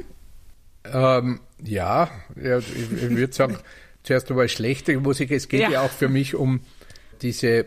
Ähm, 0.84 1.40
ja, 1.62 2.10
ja, 2.40 2.58
ich, 2.58 2.92
ich 2.92 3.10
würde 3.10 3.32
sagen, 3.32 3.58
zuerst 4.04 4.30
einmal 4.30 4.48
schlechte 4.48 4.96
Musik. 5.00 5.32
Es 5.32 5.48
geht 5.48 5.60
ja. 5.60 5.70
ja 5.70 5.82
auch 5.82 5.90
für 5.90 6.08
mich 6.08 6.36
um 6.36 6.60
diese 7.22 7.66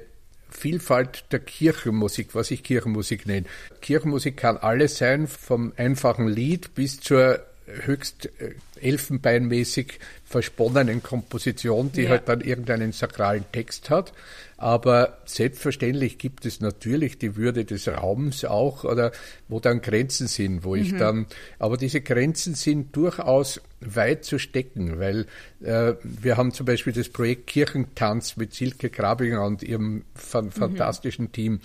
Vielfalt 0.50 1.26
der 1.32 1.40
Kirchenmusik, 1.40 2.34
was 2.34 2.52
ich 2.52 2.64
Kirchenmusik 2.64 3.26
nenne. 3.26 3.46
Kirchenmusik 3.82 4.38
kann 4.38 4.56
alles 4.56 4.98
sein, 4.98 5.28
vom 5.28 5.74
einfachen 5.76 6.30
Lied 6.30 6.74
bis 6.74 7.02
zur 7.02 7.46
höchst 7.68 8.30
äh, 8.40 8.56
elfenbeinmäßig 8.82 10.00
versponnenen 10.26 11.04
Komposition, 11.04 11.92
die 11.92 12.04
ja. 12.04 12.10
halt 12.12 12.28
dann 12.28 12.42
irgendeinen 12.42 12.92
sakralen 12.92 13.46
Text 13.52 13.90
hat. 13.90 14.14
Aber 14.60 15.20
selbstverständlich 15.26 16.18
gibt 16.18 16.46
es 16.46 16.62
natürlich 16.62 17.20
die 17.20 17.36
Würde 17.36 17.64
des 17.64 17.88
Raums 17.88 18.44
auch 18.44 18.84
oder 18.84 19.12
wo 19.48 19.60
dann 19.60 19.82
Grenzen 19.82 20.28
sind, 20.28 20.64
wo 20.64 20.76
ich 20.76 20.94
mhm. 20.94 20.98
dann, 20.98 21.26
aber 21.60 21.78
diese 21.78 22.02
Grenzen 22.02 22.56
sind 22.56 22.96
durchaus 22.96 23.62
weit 23.82 24.26
zu 24.26 24.40
stecken, 24.40 25.00
weil 25.00 25.28
äh, 25.62 25.94
wir 26.04 26.38
haben 26.38 26.54
zum 26.54 26.66
Beispiel 26.66 26.94
das 26.94 27.10
Projekt 27.10 27.46
Kirchentanz 27.46 28.36
mit 28.36 28.56
Silke 28.56 28.90
Grabinger 28.90 29.46
und 29.46 29.62
ihrem 29.62 30.06
fan 30.16 30.46
mhm. 30.46 30.52
fantastischen 30.52 31.26
mhm. 31.26 31.32
Team, 31.32 31.60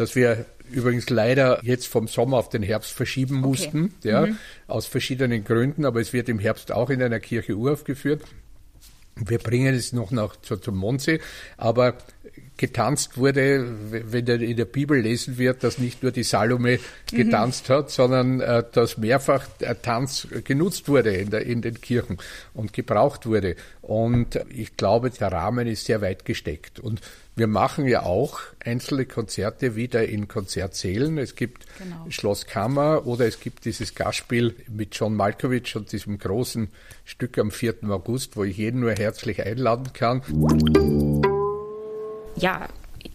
das 0.00 0.16
wir 0.16 0.46
übrigens 0.70 1.10
leider 1.10 1.60
jetzt 1.62 1.86
vom 1.86 2.08
Sommer 2.08 2.38
auf 2.38 2.48
den 2.48 2.62
Herbst 2.62 2.92
verschieben 2.92 3.36
mussten, 3.36 3.92
okay. 3.98 4.08
ja, 4.08 4.26
mhm. 4.26 4.38
aus 4.66 4.86
verschiedenen 4.86 5.44
Gründen, 5.44 5.84
aber 5.84 6.00
es 6.00 6.14
wird 6.14 6.30
im 6.30 6.38
Herbst 6.38 6.72
auch 6.72 6.88
in 6.88 7.02
einer 7.02 7.20
Kirche 7.20 7.54
uraufgeführt. 7.54 8.22
Wir 9.16 9.38
bringen 9.38 9.74
es 9.74 9.92
noch 9.92 10.10
nach, 10.10 10.36
zu, 10.36 10.56
zum 10.56 10.78
Mondsee, 10.78 11.20
aber 11.58 11.98
getanzt 12.56 13.18
wurde, 13.18 13.66
wenn 13.90 14.26
in 14.26 14.56
der 14.56 14.64
Bibel 14.64 14.98
lesen 14.98 15.36
wird, 15.36 15.64
dass 15.64 15.78
nicht 15.78 16.02
nur 16.02 16.12
die 16.12 16.22
Salome 16.22 16.78
mhm. 17.12 17.16
getanzt 17.16 17.68
mhm. 17.68 17.74
hat, 17.74 17.90
sondern 17.90 18.40
äh, 18.40 18.64
dass 18.72 18.96
mehrfach 18.96 19.46
der 19.60 19.82
Tanz 19.82 20.28
genutzt 20.44 20.88
wurde 20.88 21.10
in, 21.10 21.28
der, 21.28 21.44
in 21.44 21.60
den 21.60 21.78
Kirchen 21.80 22.16
und 22.54 22.72
gebraucht 22.72 23.26
wurde. 23.26 23.56
Und 23.82 24.40
ich 24.48 24.78
glaube, 24.78 25.10
der 25.10 25.30
Rahmen 25.30 25.66
ist 25.66 25.84
sehr 25.84 26.00
weit 26.00 26.24
gesteckt. 26.24 26.80
Und 26.80 27.02
wir 27.40 27.46
machen 27.46 27.86
ja 27.86 28.02
auch 28.02 28.38
einzelne 28.62 29.06
Konzerte 29.06 29.74
wieder 29.74 30.06
in 30.06 30.28
Konzertsälen. 30.28 31.16
Es 31.16 31.36
gibt 31.36 31.64
genau. 31.78 32.04
Schlosskammer 32.10 33.06
oder 33.06 33.26
es 33.26 33.40
gibt 33.40 33.64
dieses 33.64 33.94
Gastspiel 33.94 34.54
mit 34.68 34.94
John 34.94 35.16
Malkovich 35.16 35.74
und 35.74 35.90
diesem 35.90 36.18
großen 36.18 36.68
Stück 37.06 37.38
am 37.38 37.50
4. 37.50 37.76
August, 37.88 38.36
wo 38.36 38.44
ich 38.44 38.58
jeden 38.58 38.80
nur 38.80 38.92
herzlich 38.92 39.42
einladen 39.42 39.94
kann. 39.94 40.20
Ja, 42.36 42.68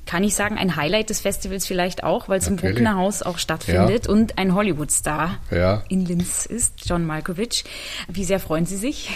kann 0.08 0.24
ich 0.24 0.34
sagen, 0.34 0.58
ein 0.58 0.76
Highlight 0.76 1.12
des 1.12 1.22
Festivals 1.22 1.68
vielleicht 1.68 2.04
auch, 2.04 2.28
weil 2.28 2.40
es 2.40 2.48
im 2.48 2.56
Bruckner 2.56 2.96
Haus 2.96 3.22
auch 3.22 3.38
stattfindet 3.38 4.08
ja. 4.08 4.12
und 4.12 4.40
ein 4.40 4.56
Hollywood-Star 4.56 5.38
ja. 5.52 5.84
in 5.88 6.04
Linz 6.04 6.48
ist, 6.48 6.90
John 6.90 7.06
Malkovich. 7.06 7.64
Wie 8.08 8.24
sehr 8.24 8.40
freuen 8.40 8.66
Sie 8.66 8.78
sich? 8.78 9.12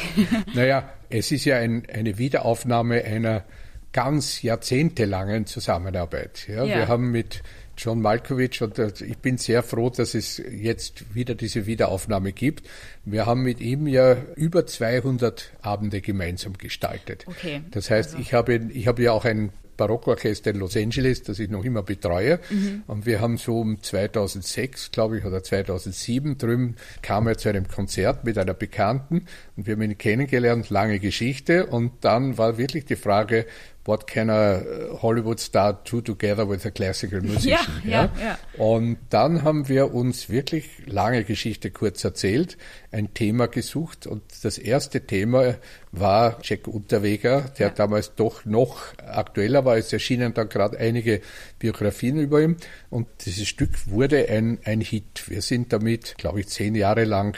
Naja, 0.53 0.87
es 1.09 1.31
ist 1.31 1.45
ja 1.45 1.57
ein, 1.57 1.87
eine 1.91 2.19
Wiederaufnahme 2.19 3.03
einer 3.03 3.43
ganz 3.91 4.41
jahrzehntelangen 4.41 5.45
Zusammenarbeit. 5.45 6.47
Ja, 6.47 6.63
ja. 6.63 6.77
Wir 6.77 6.87
haben 6.87 7.11
mit 7.11 7.41
John 7.77 8.01
Malkovich 8.01 8.61
und 8.61 8.77
ich 8.77 9.17
bin 9.19 9.37
sehr 9.37 9.63
froh, 9.63 9.89
dass 9.89 10.13
es 10.13 10.37
jetzt 10.37 11.15
wieder 11.15 11.33
diese 11.33 11.65
Wiederaufnahme 11.65 12.33
gibt. 12.33 12.67
Wir 13.05 13.25
haben 13.25 13.41
mit 13.41 13.61
ihm 13.61 13.87
ja 13.87 14.17
über 14.35 14.65
200 14.65 15.53
Abende 15.61 16.01
gemeinsam 16.01 16.57
gestaltet. 16.57 17.25
Okay. 17.27 17.61
Das 17.71 17.89
heißt, 17.89 18.11
also. 18.11 18.21
ich 18.21 18.33
habe 18.33 18.55
ich 18.55 18.87
habe 18.87 19.01
ja 19.01 19.13
auch 19.13 19.23
ein 19.23 19.51
Barockorchester 19.79 20.51
in 20.51 20.57
Los 20.57 20.75
Angeles, 20.75 21.23
das 21.23 21.39
ich 21.39 21.49
noch 21.49 21.63
immer 21.63 21.83
betreue. 21.83 22.39
Mhm. 22.49 22.83
Und 22.85 23.05
wir 23.05 23.21
haben 23.21 23.37
so 23.37 23.61
um 23.61 23.81
2006, 23.81 24.91
glaube 24.91 25.19
ich, 25.19 25.25
oder 25.25 25.41
2007 25.41 26.37
drüben 26.37 26.75
kam 27.01 27.27
er 27.27 27.37
zu 27.37 27.47
einem 27.47 27.67
Konzert 27.67 28.25
mit 28.25 28.37
einer 28.37 28.53
Bekannten 28.53 29.25
und 29.55 29.67
wir 29.67 29.75
haben 29.75 29.81
ihn 29.81 29.97
kennengelernt, 29.97 30.69
lange 30.69 30.99
Geschichte. 30.99 31.67
Und 31.67 31.93
dann 32.01 32.37
war 32.37 32.57
wirklich 32.57 32.85
die 32.85 32.97
Frage, 32.97 33.45
what 33.85 34.05
can 34.07 34.29
a 34.29 34.61
Hollywood 35.01 35.39
star 35.39 35.73
do 35.89 36.01
together 36.01 36.47
with 36.47 36.65
a 36.65 36.71
classical 36.71 37.21
musician? 37.21 37.81
Ja, 37.83 38.11
ja, 38.19 38.37
ja. 38.57 38.63
Und 38.63 38.97
dann 39.09 39.43
haben 39.43 39.67
wir 39.67 39.93
uns 39.93 40.29
wirklich 40.29 40.69
lange 40.85 41.23
Geschichte 41.23 41.71
kurz 41.71 42.03
erzählt, 42.03 42.57
ein 42.91 43.13
Thema 43.13 43.47
gesucht 43.47 44.05
und 44.05 44.21
das 44.43 44.57
erste 44.57 45.01
Thema 45.05 45.55
war 45.91 46.39
Jack 46.43 46.67
Unterweger, 46.67 47.51
der 47.57 47.71
damals 47.71 48.15
doch 48.15 48.45
noch 48.45 48.95
aktueller 48.97 49.65
war. 49.65 49.77
Es 49.77 49.91
erschienen 49.91 50.33
dann 50.33 50.49
gerade 50.49 50.77
einige 50.77 51.21
Biografien 51.57 52.19
über 52.19 52.41
ihn 52.41 52.57
und 52.89 53.07
dieses 53.25 53.47
Stück 53.47 53.87
wurde 53.87 54.29
ein, 54.29 54.59
ein 54.65 54.81
Hit. 54.81 55.29
Wir 55.29 55.41
sind 55.41 55.73
damit, 55.73 56.15
glaube 56.17 56.41
ich, 56.41 56.47
zehn 56.47 56.75
Jahre 56.75 57.05
lang 57.05 57.37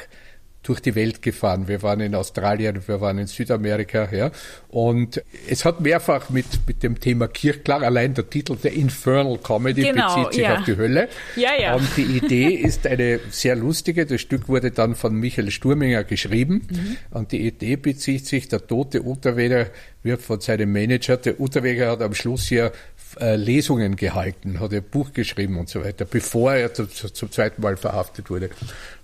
durch 0.64 0.80
die 0.80 0.94
Welt 0.94 1.22
gefahren. 1.22 1.68
Wir 1.68 1.82
waren 1.82 2.02
in 2.02 2.14
Australien, 2.14 2.82
wir 2.86 3.02
waren 3.02 3.18
in 3.18 3.28
Südamerika, 3.28 4.08
ja. 4.12 4.32
Und 4.70 5.24
es 5.50 5.66
hat 5.66 5.82
mehrfach 5.82 6.30
mit, 6.30 6.46
mit 6.68 6.84
dem 6.84 7.00
Thema 7.00 7.28
Kirchklang, 7.28 7.84
allein 7.84 8.14
der 8.14 8.30
Titel 8.30 8.56
der 8.56 8.74
Infernal 8.74 9.40
Comedy 9.40 9.82
genau, 9.82 10.16
bezieht 10.16 10.34
sich 10.34 10.44
ja. 10.44 10.58
auf 10.58 10.66
die 10.66 10.78
Hölle. 10.78 11.10
Ja, 11.36 11.50
ja. 11.60 11.76
Und 11.76 11.88
die 11.98 12.04
Idee 12.04 12.48
ist 12.64 12.86
eine 12.86 13.20
sehr 13.32 13.56
lustige. 13.56 14.06
Das 14.06 14.22
Stück 14.22 14.48
wurde 14.48 14.72
dann 14.72 14.96
von 14.96 15.16
Michael 15.16 15.50
Sturminger 15.50 16.04
geschrieben. 16.04 16.68
Mhm. 16.70 16.98
Und 17.10 17.32
die 17.32 17.48
Idee 17.48 17.76
bezieht 17.76 18.28
sich, 18.28 18.48
der 18.48 18.66
tote 18.68 19.02
Unterweger 19.02 19.68
wird 20.04 20.22
von 20.22 20.42
seinem 20.42 20.72
Manager, 20.72 21.18
der 21.18 21.40
Unterweger 21.40 21.92
hat 21.92 22.02
am 22.02 22.14
Schluss 22.14 22.48
hier 22.48 22.72
äh, 23.20 23.36
Lesungen 23.36 23.96
gehalten, 23.96 24.60
hat 24.60 24.74
ein 24.74 24.84
Buch 24.84 25.12
geschrieben 25.14 25.58
und 25.58 25.70
so 25.70 25.84
weiter, 25.84 26.06
bevor 26.06 26.54
er 26.54 26.74
zu, 26.74 26.86
zu, 26.86 27.10
zum 27.10 27.32
zweiten 27.32 27.62
Mal 27.62 27.78
verhaftet 27.78 28.30
wurde. 28.30 28.50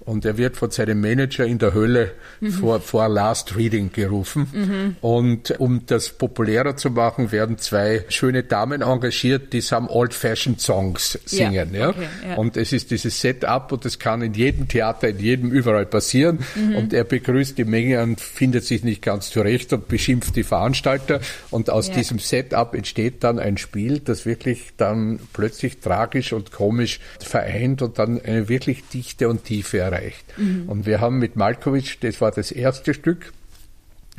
Und 0.07 0.23
er 0.23 0.37
wird 0.37 0.55
von 0.55 0.71
seinem 0.71 1.01
Manager 1.01 1.45
in 1.45 1.57
der 1.57 1.73
Hölle 1.73 2.11
mhm. 2.39 2.51
vor, 2.51 2.79
vor 2.79 3.09
Last 3.09 3.57
Reading 3.57 3.91
gerufen. 3.91 4.47
Mhm. 4.53 4.95
Und 5.01 5.59
um 5.59 5.85
das 5.85 6.11
populärer 6.11 6.77
zu 6.77 6.91
machen, 6.91 7.33
werden 7.33 7.57
zwei 7.57 8.05
schöne 8.07 8.43
Damen 8.43 8.81
engagiert, 8.81 9.51
die 9.51 9.59
some 9.59 9.89
old-fashioned 9.89 10.61
Songs 10.61 11.19
singen. 11.25 11.73
Ja, 11.73 11.89
okay, 11.89 12.07
ja. 12.25 12.35
Und 12.35 12.55
es 12.55 12.71
ist 12.71 12.89
dieses 12.91 13.19
Setup 13.19 13.69
und 13.73 13.83
das 13.83 13.99
kann 13.99 14.21
in 14.21 14.33
jedem 14.33 14.69
Theater, 14.69 15.09
in 15.09 15.19
jedem 15.19 15.51
überall 15.51 15.85
passieren. 15.85 16.39
Mhm. 16.55 16.75
Und 16.77 16.93
er 16.93 17.03
begrüßt 17.03 17.57
die 17.57 17.65
Menge 17.65 18.01
und 18.01 18.21
findet 18.21 18.63
sich 18.63 18.85
nicht 18.85 19.01
ganz 19.01 19.29
zurecht 19.29 19.73
und 19.73 19.89
beschimpft 19.89 20.37
die 20.37 20.43
Veranstalter. 20.43 21.19
Und 21.51 21.69
aus 21.69 21.89
ja. 21.89 21.95
diesem 21.95 22.19
Setup 22.19 22.73
entsteht 22.73 23.25
dann 23.25 23.39
ein 23.39 23.57
Spiel, 23.57 23.99
das 23.99 24.25
wirklich 24.25 24.69
dann 24.77 25.19
plötzlich 25.33 25.79
tragisch 25.79 26.31
und 26.31 26.53
komisch 26.53 27.01
vereint 27.19 27.81
und 27.81 27.99
dann 27.99 28.21
eine 28.21 28.47
wirklich 28.47 28.87
Dichte 28.87 29.27
und 29.27 29.43
Tiefe 29.43 29.79
erreicht 29.79 29.96
erreicht. 29.97 30.25
Mhm. 30.37 30.69
Und 30.69 30.85
wir 30.85 31.01
haben 31.01 31.19
mit 31.19 31.35
Malkovich, 31.35 31.99
das 31.99 32.21
war 32.21 32.31
das 32.31 32.51
erste 32.51 32.93
Stück, 32.93 33.33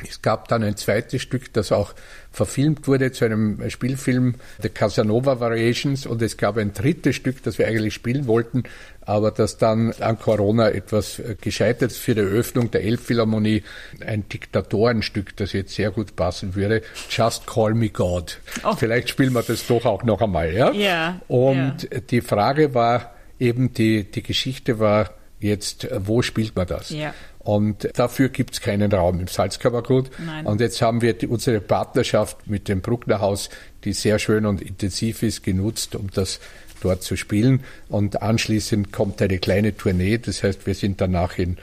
es 0.07 0.21
gab 0.21 0.47
dann 0.47 0.63
ein 0.63 0.77
zweites 0.77 1.21
Stück, 1.21 1.51
das 1.51 1.73
auch 1.73 1.93
verfilmt 2.31 2.87
wurde 2.87 3.11
zu 3.11 3.25
einem 3.25 3.69
Spielfilm, 3.69 4.35
The 4.61 4.69
Casanova 4.69 5.41
Variations, 5.41 6.05
und 6.05 6.21
es 6.21 6.37
gab 6.37 6.57
ein 6.57 6.73
drittes 6.73 7.17
Stück, 7.17 7.43
das 7.43 7.57
wir 7.57 7.67
eigentlich 7.67 7.95
spielen 7.95 8.25
wollten, 8.25 8.63
aber 9.01 9.31
das 9.31 9.57
dann 9.57 9.91
an 9.99 10.17
Corona 10.17 10.69
etwas 10.69 11.21
gescheitert 11.41 11.91
für 11.91 12.15
die 12.15 12.21
Eröffnung 12.21 12.71
der 12.71 12.83
Elbphilharmonie, 12.83 13.63
ein 14.05 14.29
Diktatorenstück, 14.29 15.35
das 15.35 15.51
jetzt 15.51 15.75
sehr 15.75 15.91
gut 15.91 16.15
passen 16.15 16.55
würde, 16.55 16.81
Just 17.09 17.45
Call 17.45 17.73
Me 17.73 17.89
God. 17.89 18.39
Oh. 18.63 18.75
Vielleicht 18.77 19.09
spielen 19.09 19.33
wir 19.33 19.43
das 19.43 19.67
doch 19.67 19.85
auch 19.85 20.03
noch 20.03 20.21
einmal, 20.21 20.53
ja? 20.53 20.71
Ja. 20.71 21.19
Und 21.27 21.89
ja. 21.91 21.99
die 21.99 22.21
Frage 22.21 22.73
war 22.73 23.15
eben, 23.37 23.73
die, 23.73 24.03
die 24.03 24.23
Geschichte 24.23 24.79
war, 24.79 25.09
jetzt, 25.39 25.85
äh, 25.85 25.99
wo 26.05 26.21
spielt 26.21 26.55
man 26.55 26.67
das? 26.67 26.89
Ja. 26.89 27.13
Und 27.39 27.89
dafür 27.97 28.29
gibt 28.29 28.53
es 28.53 28.61
keinen 28.61 28.91
Raum 28.91 29.19
im 29.19 29.27
Salzkammergut. 29.27 30.11
Nein. 30.23 30.45
Und 30.45 30.61
jetzt 30.61 30.81
haben 30.81 31.01
wir 31.01 31.13
die, 31.13 31.27
unsere 31.27 31.61
Partnerschaft 31.61 32.47
mit 32.47 32.67
dem 32.67 32.81
Brucknerhaus, 32.81 33.49
die 33.83 33.93
sehr 33.93 34.19
schön 34.19 34.45
und 34.45 34.61
intensiv 34.61 35.23
ist, 35.23 35.43
genutzt, 35.43 35.95
um 35.95 36.09
das 36.13 36.39
dort 36.81 37.01
zu 37.01 37.15
spielen. 37.15 37.63
Und 37.87 38.21
anschließend 38.21 38.91
kommt 38.91 39.21
eine 39.21 39.39
kleine 39.39 39.75
Tournee. 39.75 40.17
Das 40.17 40.43
heißt, 40.43 40.67
wir 40.67 40.75
sind 40.75 41.01
danach 41.01 41.37
in 41.37 41.57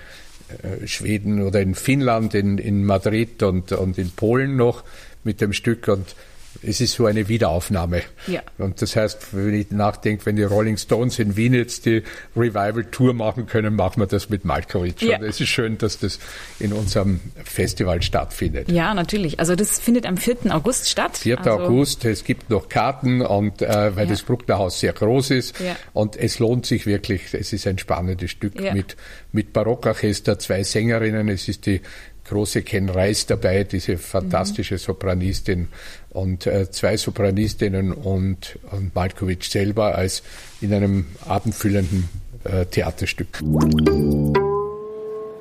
äh, 0.49 0.87
Schweden 0.87 1.43
oder 1.43 1.61
in 1.61 1.75
Finnland, 1.75 2.35
in, 2.35 2.59
in 2.59 2.85
Madrid 2.85 3.43
und, 3.43 3.73
und 3.73 3.99
in 3.99 4.11
Polen 4.11 4.57
noch 4.57 4.83
mit 5.25 5.41
dem 5.41 5.53
Stück. 5.53 5.89
Und 5.89 6.15
es 6.63 6.81
ist 6.81 6.95
so 6.95 7.07
eine 7.07 7.29
Wiederaufnahme. 7.29 8.03
Ja. 8.27 8.43
Und 8.59 8.83
das 8.83 8.97
heißt, 8.97 9.29
wenn 9.33 9.55
ich 9.55 9.71
nachdenke, 9.71 10.27
wenn 10.27 10.37
die 10.37 10.43
Rolling 10.43 10.77
Stones 10.77 11.19
in 11.19 11.37
Wien 11.37 11.55
jetzt 11.55 11.87
die 11.87 12.03
Revival-Tour 12.37 13.15
machen 13.15 13.47
können, 13.47 13.75
machen 13.75 14.01
wir 14.01 14.07
das 14.07 14.29
mit 14.29 14.45
Malkovich. 14.45 15.01
Ja. 15.01 15.19
Und 15.19 15.25
es 15.25 15.41
ist 15.41 15.49
schön, 15.49 15.79
dass 15.79 15.99
das 15.99 16.19
in 16.59 16.73
unserem 16.73 17.21
Festival 17.45 18.03
stattfindet. 18.03 18.71
Ja, 18.71 18.95
natürlich. 18.95 19.41
Also 19.41 19.55
das 19.55 19.79
findet 19.79 20.07
am 20.07 20.17
4. 20.17 20.37
August 20.51 20.89
statt. 20.89 21.19
4. 21.19 21.39
Also 21.39 21.51
August, 21.51 22.05
es 22.05 22.25
gibt 22.25 22.51
noch 22.51 22.69
Karten 22.69 23.21
und 23.23 23.63
äh, 23.63 23.97
weil 23.97 24.05
ja. 24.05 24.11
das 24.11 24.23
Brucknerhaus 24.23 24.81
sehr 24.81 24.93
groß 24.93 25.31
ist 25.31 25.61
ja. 25.61 25.77
und 25.93 26.17
es 26.17 26.39
lohnt 26.39 26.67
sich 26.67 26.87
wirklich, 26.87 27.33
es 27.33 27.53
ist 27.53 27.67
ein 27.67 27.79
spannendes 27.79 28.31
Stück 28.31 28.61
mit, 28.61 28.97
mit 29.33 29.53
Barockorchester, 29.53 30.39
zwei 30.39 30.63
Sängerinnen, 30.63 31.29
es 31.29 31.49
ist 31.49 31.67
die 31.67 31.81
große 32.29 32.63
Ken 32.63 32.89
Reis 32.89 33.27
dabei, 33.27 33.65
diese 33.65 33.99
fantastische 33.99 34.79
Sopranistin 34.79 35.69
und 36.11 36.47
äh, 36.47 36.71
zwei 36.71 36.97
Sopranistinnen 36.97 37.93
und, 37.93 38.59
und 38.71 38.95
Malkovich 38.95 39.49
selber 39.49 39.95
als 39.95 40.23
in 40.61 40.73
einem 40.73 41.07
abendfüllenden 41.27 42.09
äh, 42.45 42.67
Theaterstück. 42.67 43.43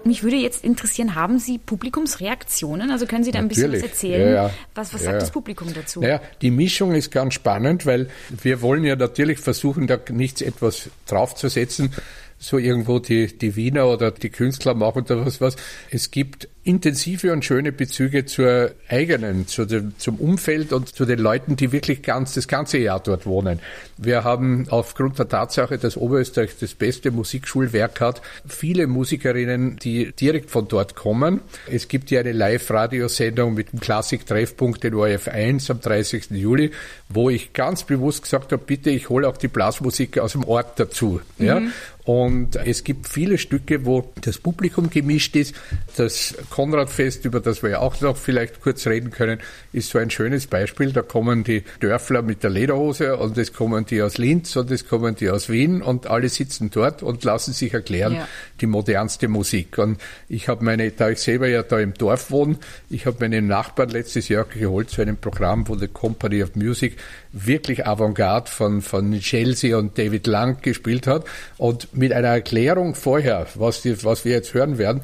Mich 0.07 0.21
würde 0.21 0.35
jetzt 0.35 0.63
interessieren, 0.63 1.15
haben 1.15 1.39
Sie 1.39 1.57
Publikumsreaktionen? 1.57 2.91
Also 2.91 3.07
können 3.07 3.23
Sie 3.23 3.31
da 3.31 3.39
ein 3.39 3.47
bisschen 3.47 3.73
was 3.73 3.81
erzählen? 3.81 4.29
Ja, 4.29 4.33
ja. 4.35 4.51
Was, 4.75 4.93
was 4.93 5.01
ja, 5.01 5.11
sagt 5.11 5.23
das 5.23 5.31
Publikum 5.31 5.73
dazu? 5.73 5.99
Naja, 5.99 6.21
die 6.43 6.51
Mischung 6.51 6.93
ist 6.93 7.09
ganz 7.09 7.33
spannend, 7.33 7.87
weil 7.87 8.09
wir 8.29 8.61
wollen 8.61 8.83
ja 8.83 8.95
natürlich 8.95 9.39
versuchen, 9.39 9.87
da 9.87 9.97
nichts 10.11 10.41
etwas 10.41 10.91
draufzusetzen, 11.07 11.91
so 12.37 12.57
irgendwo 12.57 12.99
die, 12.99 13.37
die 13.37 13.55
Wiener 13.55 13.87
oder 13.87 14.11
die 14.11 14.29
Künstler 14.29 14.73
machen 14.73 15.05
was 15.07 15.41
was. 15.41 15.55
Es 15.89 16.11
gibt 16.11 16.47
intensive 16.65 17.31
und 17.31 17.45
schöne 17.45 17.71
Bezüge 17.71 18.25
zur 18.25 18.71
eigenen, 18.89 19.47
zu 19.47 19.65
dem, 19.65 19.93
zum 19.99 20.15
Umfeld 20.15 20.73
und 20.73 20.93
zu 20.95 21.05
den 21.05 21.19
Leuten, 21.19 21.55
die 21.55 21.71
wirklich 21.71 22.01
ganz 22.01 22.33
das 22.33 22.47
ganze 22.47 22.79
Jahr 22.79 22.99
dort 22.99 23.27
wohnen. 23.27 23.59
Wir 23.97 24.23
haben 24.23 24.65
aufgrund 24.69 25.19
der 25.19 25.29
Tatsache, 25.29 25.77
dass 25.77 25.95
Oberösterreich 25.95 26.57
das 26.59 26.73
beste 26.73 27.11
Musikschulwerk 27.11 28.01
hat, 28.01 28.21
viele 28.47 28.87
Musikerinnen, 28.87 29.77
die 29.77 30.11
direkt 30.11 30.49
von 30.49 30.67
dort 30.67 30.95
kommen. 30.95 31.41
Es 31.67 31.87
gibt 31.87 32.09
ja 32.09 32.21
eine 32.21 32.31
Live-Radiosendung 32.31 33.53
mit 33.53 33.71
dem 33.71 33.79
Klassik-Treffpunkt 33.79 34.83
in 34.85 34.95
ORF 34.95 35.27
1 35.27 35.69
am 35.69 35.81
30. 35.81 36.31
Juli, 36.31 36.71
wo 37.09 37.29
ich 37.29 37.53
ganz 37.53 37.83
bewusst 37.83 38.23
gesagt 38.23 38.51
habe, 38.51 38.63
bitte, 38.65 38.89
ich 38.89 39.09
hole 39.09 39.27
auch 39.27 39.37
die 39.37 39.47
Blasmusik 39.49 40.17
aus 40.17 40.31
dem 40.31 40.43
Ort 40.43 40.79
dazu. 40.79 41.21
Mhm. 41.37 41.45
Ja? 41.45 41.61
Und 42.05 42.55
es 42.55 42.83
gibt 42.83 43.07
viele 43.07 43.39
Stücke, 43.39 43.83
wo 43.83 44.11
das 44.21 44.37
Publikum 44.37 44.91
gemischt 44.91 45.35
ist. 45.35 45.55
Das 45.97 46.35
Konradfest, 46.51 47.25
über 47.25 47.39
das 47.39 47.63
wir 47.63 47.71
ja 47.71 47.79
auch 47.79 47.99
noch 47.99 48.15
vielleicht 48.15 48.61
kurz 48.61 48.85
reden 48.85 49.09
können, 49.09 49.39
ist 49.73 49.89
so 49.89 49.97
ein 49.97 50.11
schönes 50.11 50.45
Beispiel. 50.45 50.91
Da 50.91 51.01
kommen 51.01 51.43
die 51.43 51.63
Dörfler 51.79 52.21
mit 52.21 52.43
der 52.43 52.51
Lederhose 52.51 53.17
und 53.17 53.37
es 53.39 53.53
kommen 53.53 53.87
die 53.87 54.03
aus 54.03 54.19
Linz 54.19 54.55
und 54.55 54.69
es 54.69 54.87
kommen 54.87 55.15
die 55.15 55.31
aus 55.31 55.49
Wien 55.49 55.81
und 55.81 56.05
alle 56.05 56.29
sitzen 56.29 56.69
dort 56.69 57.01
und 57.01 57.23
lassen 57.23 57.53
sich 57.53 57.73
erklären 57.73 58.13
ja. 58.13 58.27
die 58.61 58.67
modernste 58.67 59.27
Musik. 59.27 59.79
Und 59.79 59.99
ich 60.29 60.47
habe 60.47 60.63
meine, 60.63 60.91
da 60.91 61.09
ich 61.09 61.19
selber 61.19 61.47
ja 61.47 61.63
da 61.63 61.79
im 61.79 61.95
Dorf 61.95 62.29
wohne, 62.29 62.57
ich 62.91 63.07
habe 63.07 63.17
meinen 63.19 63.47
Nachbarn 63.47 63.89
letztes 63.89 64.29
Jahr 64.29 64.45
geholt 64.45 64.91
zu 64.91 65.01
einem 65.01 65.17
Programm, 65.17 65.67
wo 65.67 65.75
die 65.75 65.87
Company 65.87 66.43
of 66.43 66.55
Music 66.55 66.97
wirklich 67.35 67.85
Avantgarde 67.85 68.49
von, 68.49 68.81
von 68.81 69.11
Chelsea 69.19 69.77
und 69.77 69.97
David 69.97 70.25
Lang 70.25 70.61
gespielt 70.61 71.05
hat. 71.05 71.25
Und 71.57 71.95
mit 71.95 72.13
einer 72.13 72.29
Erklärung 72.29 72.95
vorher, 72.95 73.45
was, 73.55 73.81
die, 73.81 74.03
was 74.03 74.23
wir 74.23 74.31
jetzt 74.31 74.53
hören 74.53 74.77
werden, 74.77 75.01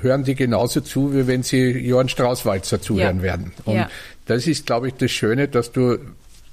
hören 0.00 0.24
die 0.24 0.36
genauso 0.36 0.80
zu, 0.80 1.12
wie 1.14 1.26
wenn 1.26 1.42
sie 1.42 1.70
Johann 1.70 2.08
Straußwalzer 2.08 2.80
zuhören 2.80 3.18
ja. 3.18 3.22
werden. 3.22 3.52
Und 3.64 3.76
ja. 3.76 3.90
das 4.26 4.46
ist, 4.46 4.66
glaube 4.66 4.88
ich, 4.88 4.94
das 4.94 5.10
Schöne, 5.10 5.48
dass 5.48 5.72
du 5.72 5.98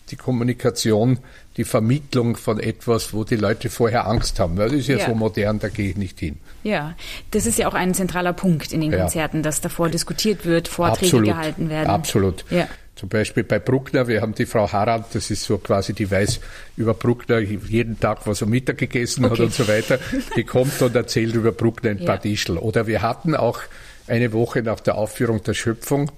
die 0.09 0.15
Kommunikation, 0.15 1.19
die 1.57 1.63
Vermittlung 1.63 2.35
von 2.35 2.59
etwas, 2.59 3.13
wo 3.13 3.23
die 3.23 3.35
Leute 3.35 3.69
vorher 3.69 4.07
Angst 4.07 4.39
haben. 4.39 4.55
Das 4.55 4.71
ist 4.71 4.87
ja, 4.87 4.97
ja. 4.97 5.05
so 5.05 5.15
modern, 5.15 5.59
da 5.59 5.69
gehe 5.69 5.91
ich 5.91 5.97
nicht 5.97 6.19
hin. 6.19 6.37
Ja, 6.63 6.95
das 7.31 7.45
ist 7.45 7.57
ja 7.57 7.67
auch 7.67 7.73
ein 7.73 7.93
zentraler 7.93 8.33
Punkt 8.33 8.73
in 8.73 8.81
den 8.81 8.91
Konzerten, 8.91 9.43
dass 9.43 9.61
davor 9.61 9.89
diskutiert 9.89 10.45
wird, 10.45 10.67
Vorträge 10.67 11.05
Absolut. 11.05 11.25
gehalten 11.25 11.69
werden. 11.69 11.89
Absolut. 11.89 12.45
Ja. 12.49 12.67
Zum 12.95 13.09
Beispiel 13.09 13.43
bei 13.43 13.57
Bruckner, 13.57 14.07
wir 14.07 14.21
haben 14.21 14.35
die 14.35 14.45
Frau 14.45 14.71
Harald, 14.71 15.05
das 15.13 15.31
ist 15.31 15.43
so 15.43 15.57
quasi, 15.57 15.93
die 15.93 16.09
weiß 16.09 16.39
über 16.77 16.93
Bruckner 16.93 17.39
jeden 17.39 17.99
Tag, 17.99 18.27
was 18.27 18.41
er 18.41 18.47
Mittag 18.47 18.77
gegessen 18.77 19.25
okay. 19.25 19.33
hat 19.33 19.39
und 19.39 19.53
so 19.53 19.67
weiter. 19.67 19.99
Die 20.35 20.43
kommt 20.45 20.79
und 20.81 20.95
erzählt 20.95 21.33
über 21.33 21.51
Bruckner 21.51 21.89
ein 21.89 21.99
ja. 21.99 22.05
paar 22.05 22.21
Tischl. 22.21 22.57
Oder 22.57 22.85
wir 22.85 23.01
hatten 23.01 23.35
auch 23.35 23.61
eine 24.07 24.31
Woche 24.31 24.61
nach 24.61 24.79
der 24.79 24.95
Aufführung 24.95 25.41
der 25.43 25.53
Schöpfung 25.55 26.11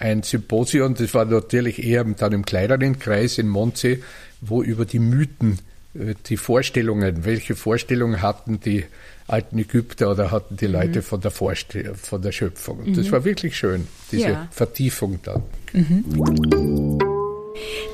ein 0.00 0.22
Symposium, 0.22 0.94
das 0.94 1.12
war 1.12 1.26
natürlich 1.26 1.84
eher 1.84 2.04
dann 2.04 2.32
im 2.32 2.44
kleineren 2.44 2.98
Kreis 2.98 3.36
in 3.36 3.48
Mondsee, 3.48 4.02
wo 4.40 4.62
über 4.62 4.86
die 4.86 4.98
Mythen, 4.98 5.58
äh, 5.94 6.14
die 6.26 6.38
Vorstellungen, 6.38 7.24
welche 7.26 7.54
Vorstellungen 7.54 8.22
hatten 8.22 8.60
die 8.60 8.86
alten 9.30 9.58
Ägypter 9.58 10.10
oder 10.10 10.30
hatten 10.30 10.56
die 10.56 10.66
Leute 10.66 10.98
mhm. 10.98 11.02
von, 11.02 11.20
der 11.20 11.30
von 11.30 12.22
der 12.22 12.32
Schöpfung. 12.32 12.80
Und 12.80 12.96
das 12.96 13.06
mhm. 13.06 13.12
war 13.12 13.24
wirklich 13.24 13.56
schön, 13.56 13.86
diese 14.10 14.30
ja. 14.30 14.48
Vertiefung 14.50 15.20
dann. 15.22 15.42
Mhm. 15.72 16.98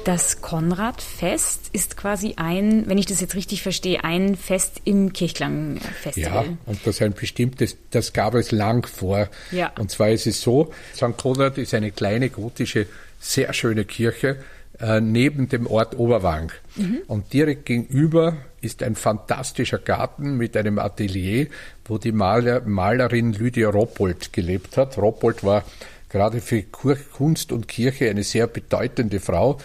Das 0.05 0.41
Konrad-Fest 0.41 1.71
ist 1.73 1.97
quasi 1.97 2.35
ein, 2.37 2.89
wenn 2.89 2.99
ich 2.99 3.07
das 3.07 3.21
jetzt 3.21 3.35
richtig 3.35 3.63
verstehe, 3.63 4.05
ein 4.05 4.37
Fest 4.37 4.81
im 4.85 5.13
Kirchklang-Festival. 5.13 6.45
Ja, 6.47 6.57
und 6.67 6.87
das 6.87 7.03
ein 7.03 7.13
bestimmtes, 7.13 7.77
das 7.91 8.13
gab 8.13 8.35
es 8.35 8.53
lang 8.53 8.87
vor. 8.87 9.29
Ja. 9.51 9.73
Und 9.79 9.91
zwar 9.91 10.11
ist 10.11 10.27
es 10.27 10.41
so, 10.41 10.73
St. 10.95 11.17
Konrad 11.17 11.59
ist 11.59 11.75
eine 11.75 11.91
kleine 11.91 12.31
gotische, 12.31 12.87
sehr 13.19 13.53
schöne 13.53 13.85
Kirche 13.85 14.37
äh, 14.81 15.01
neben 15.01 15.49
dem 15.49 15.67
Ort 15.67 15.99
Oberwang. 15.99 16.53
Mhm. 16.77 16.99
Und 17.07 17.33
direkt 17.33 17.67
gegenüber 17.67 18.37
ist 18.61 18.83
ein 18.83 18.95
fantastischer 18.95 19.79
Garten 19.79 20.37
mit 20.37 20.57
einem 20.57 20.79
Atelier, 20.79 21.47
wo 21.85 21.99
die 21.99 22.13
Maler, 22.13 22.63
Malerin 22.63 23.33
Lydia 23.33 23.71
Roppold 23.71 24.33
gelebt 24.33 24.77
hat. 24.77 24.99
Roppold 24.99 25.45
war 25.45 25.65
gerade 26.09 26.41
für 26.41 26.63
Kunst 26.63 27.53
und 27.53 27.69
Kirche 27.69 28.11
eine 28.11 28.23
sehr 28.23 28.47
bedeutende 28.47 29.21
Frau, 29.21 29.59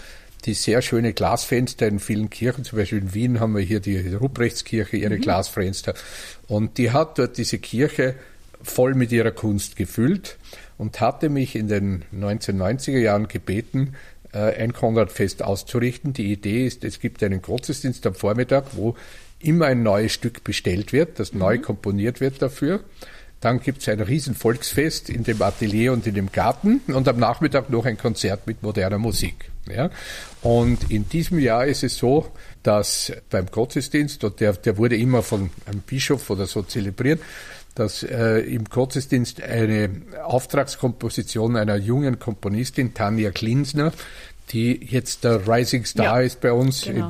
die 0.45 0.53
sehr 0.53 0.81
schöne 0.81 1.13
Glasfenster 1.13 1.87
in 1.87 1.99
vielen 1.99 2.29
Kirchen, 2.29 2.63
zum 2.63 2.79
Beispiel 2.79 2.99
in 2.99 3.13
Wien 3.13 3.39
haben 3.39 3.55
wir 3.55 3.61
hier 3.61 3.79
die 3.79 4.13
Ruprechtskirche, 4.13 4.97
ihre 4.97 5.17
mhm. 5.17 5.21
Glasfenster. 5.21 5.93
Und 6.47 6.77
die 6.77 6.91
hat 6.91 7.19
dort 7.19 7.37
diese 7.37 7.59
Kirche 7.59 8.15
voll 8.63 8.95
mit 8.95 9.11
ihrer 9.11 9.31
Kunst 9.31 9.75
gefüllt 9.75 10.37
und 10.77 10.99
hatte 10.99 11.29
mich 11.29 11.55
in 11.55 11.67
den 11.67 12.03
1990er 12.13 12.97
Jahren 12.97 13.27
gebeten, 13.27 13.95
ein 14.37 14.73
Konradfest 14.73 15.43
auszurichten. 15.43 16.13
Die 16.13 16.31
Idee 16.31 16.65
ist, 16.65 16.83
es 16.83 16.99
gibt 16.99 17.23
einen 17.23 17.41
Gottesdienst 17.41 18.05
am 18.07 18.15
Vormittag, 18.15 18.65
wo 18.73 18.95
immer 19.39 19.65
ein 19.65 19.83
neues 19.83 20.11
Stück 20.11 20.43
bestellt 20.43 20.93
wird, 20.93 21.19
das 21.19 21.33
mhm. 21.33 21.39
neu 21.39 21.59
komponiert 21.59 22.21
wird 22.21 22.41
dafür. 22.41 22.81
Dann 23.41 23.59
gibt 23.59 23.81
es 23.81 23.89
ein 23.89 23.99
Riesenvolksfest 23.99 25.09
in 25.09 25.23
dem 25.23 25.41
Atelier 25.41 25.93
und 25.93 26.05
in 26.05 26.13
dem 26.13 26.31
Garten 26.31 26.79
und 26.87 27.07
am 27.07 27.17
Nachmittag 27.17 27.71
noch 27.71 27.85
ein 27.85 27.97
Konzert 27.97 28.45
mit 28.45 28.61
moderner 28.61 28.99
Musik. 28.99 29.49
Ja? 29.67 29.89
Und 30.43 30.91
in 30.91 31.09
diesem 31.09 31.39
Jahr 31.39 31.65
ist 31.65 31.83
es 31.83 31.97
so, 31.97 32.31
dass 32.61 33.11
beim 33.31 33.47
Gottesdienst, 33.47 34.23
und 34.23 34.39
der, 34.39 34.53
der 34.53 34.77
wurde 34.77 34.95
immer 34.95 35.23
von 35.23 35.49
einem 35.65 35.81
Bischof 35.81 36.29
oder 36.29 36.45
so 36.45 36.61
zelebriert, 36.61 37.19
dass 37.75 38.03
äh, 38.03 38.39
im 38.39 38.65
Gottesdienst 38.65 39.41
eine 39.41 39.89
Auftragskomposition 40.23 41.55
einer 41.55 41.77
jungen 41.77 42.19
Komponistin, 42.19 42.93
Tanja 42.93 43.31
Klinsner, 43.31 43.93
die 44.51 44.85
jetzt 44.85 45.23
der 45.23 45.47
Rising 45.47 45.85
Star 45.85 46.19
ja, 46.19 46.21
ist 46.21 46.41
bei 46.41 46.51
uns. 46.51 46.83
Genau. 46.83 47.07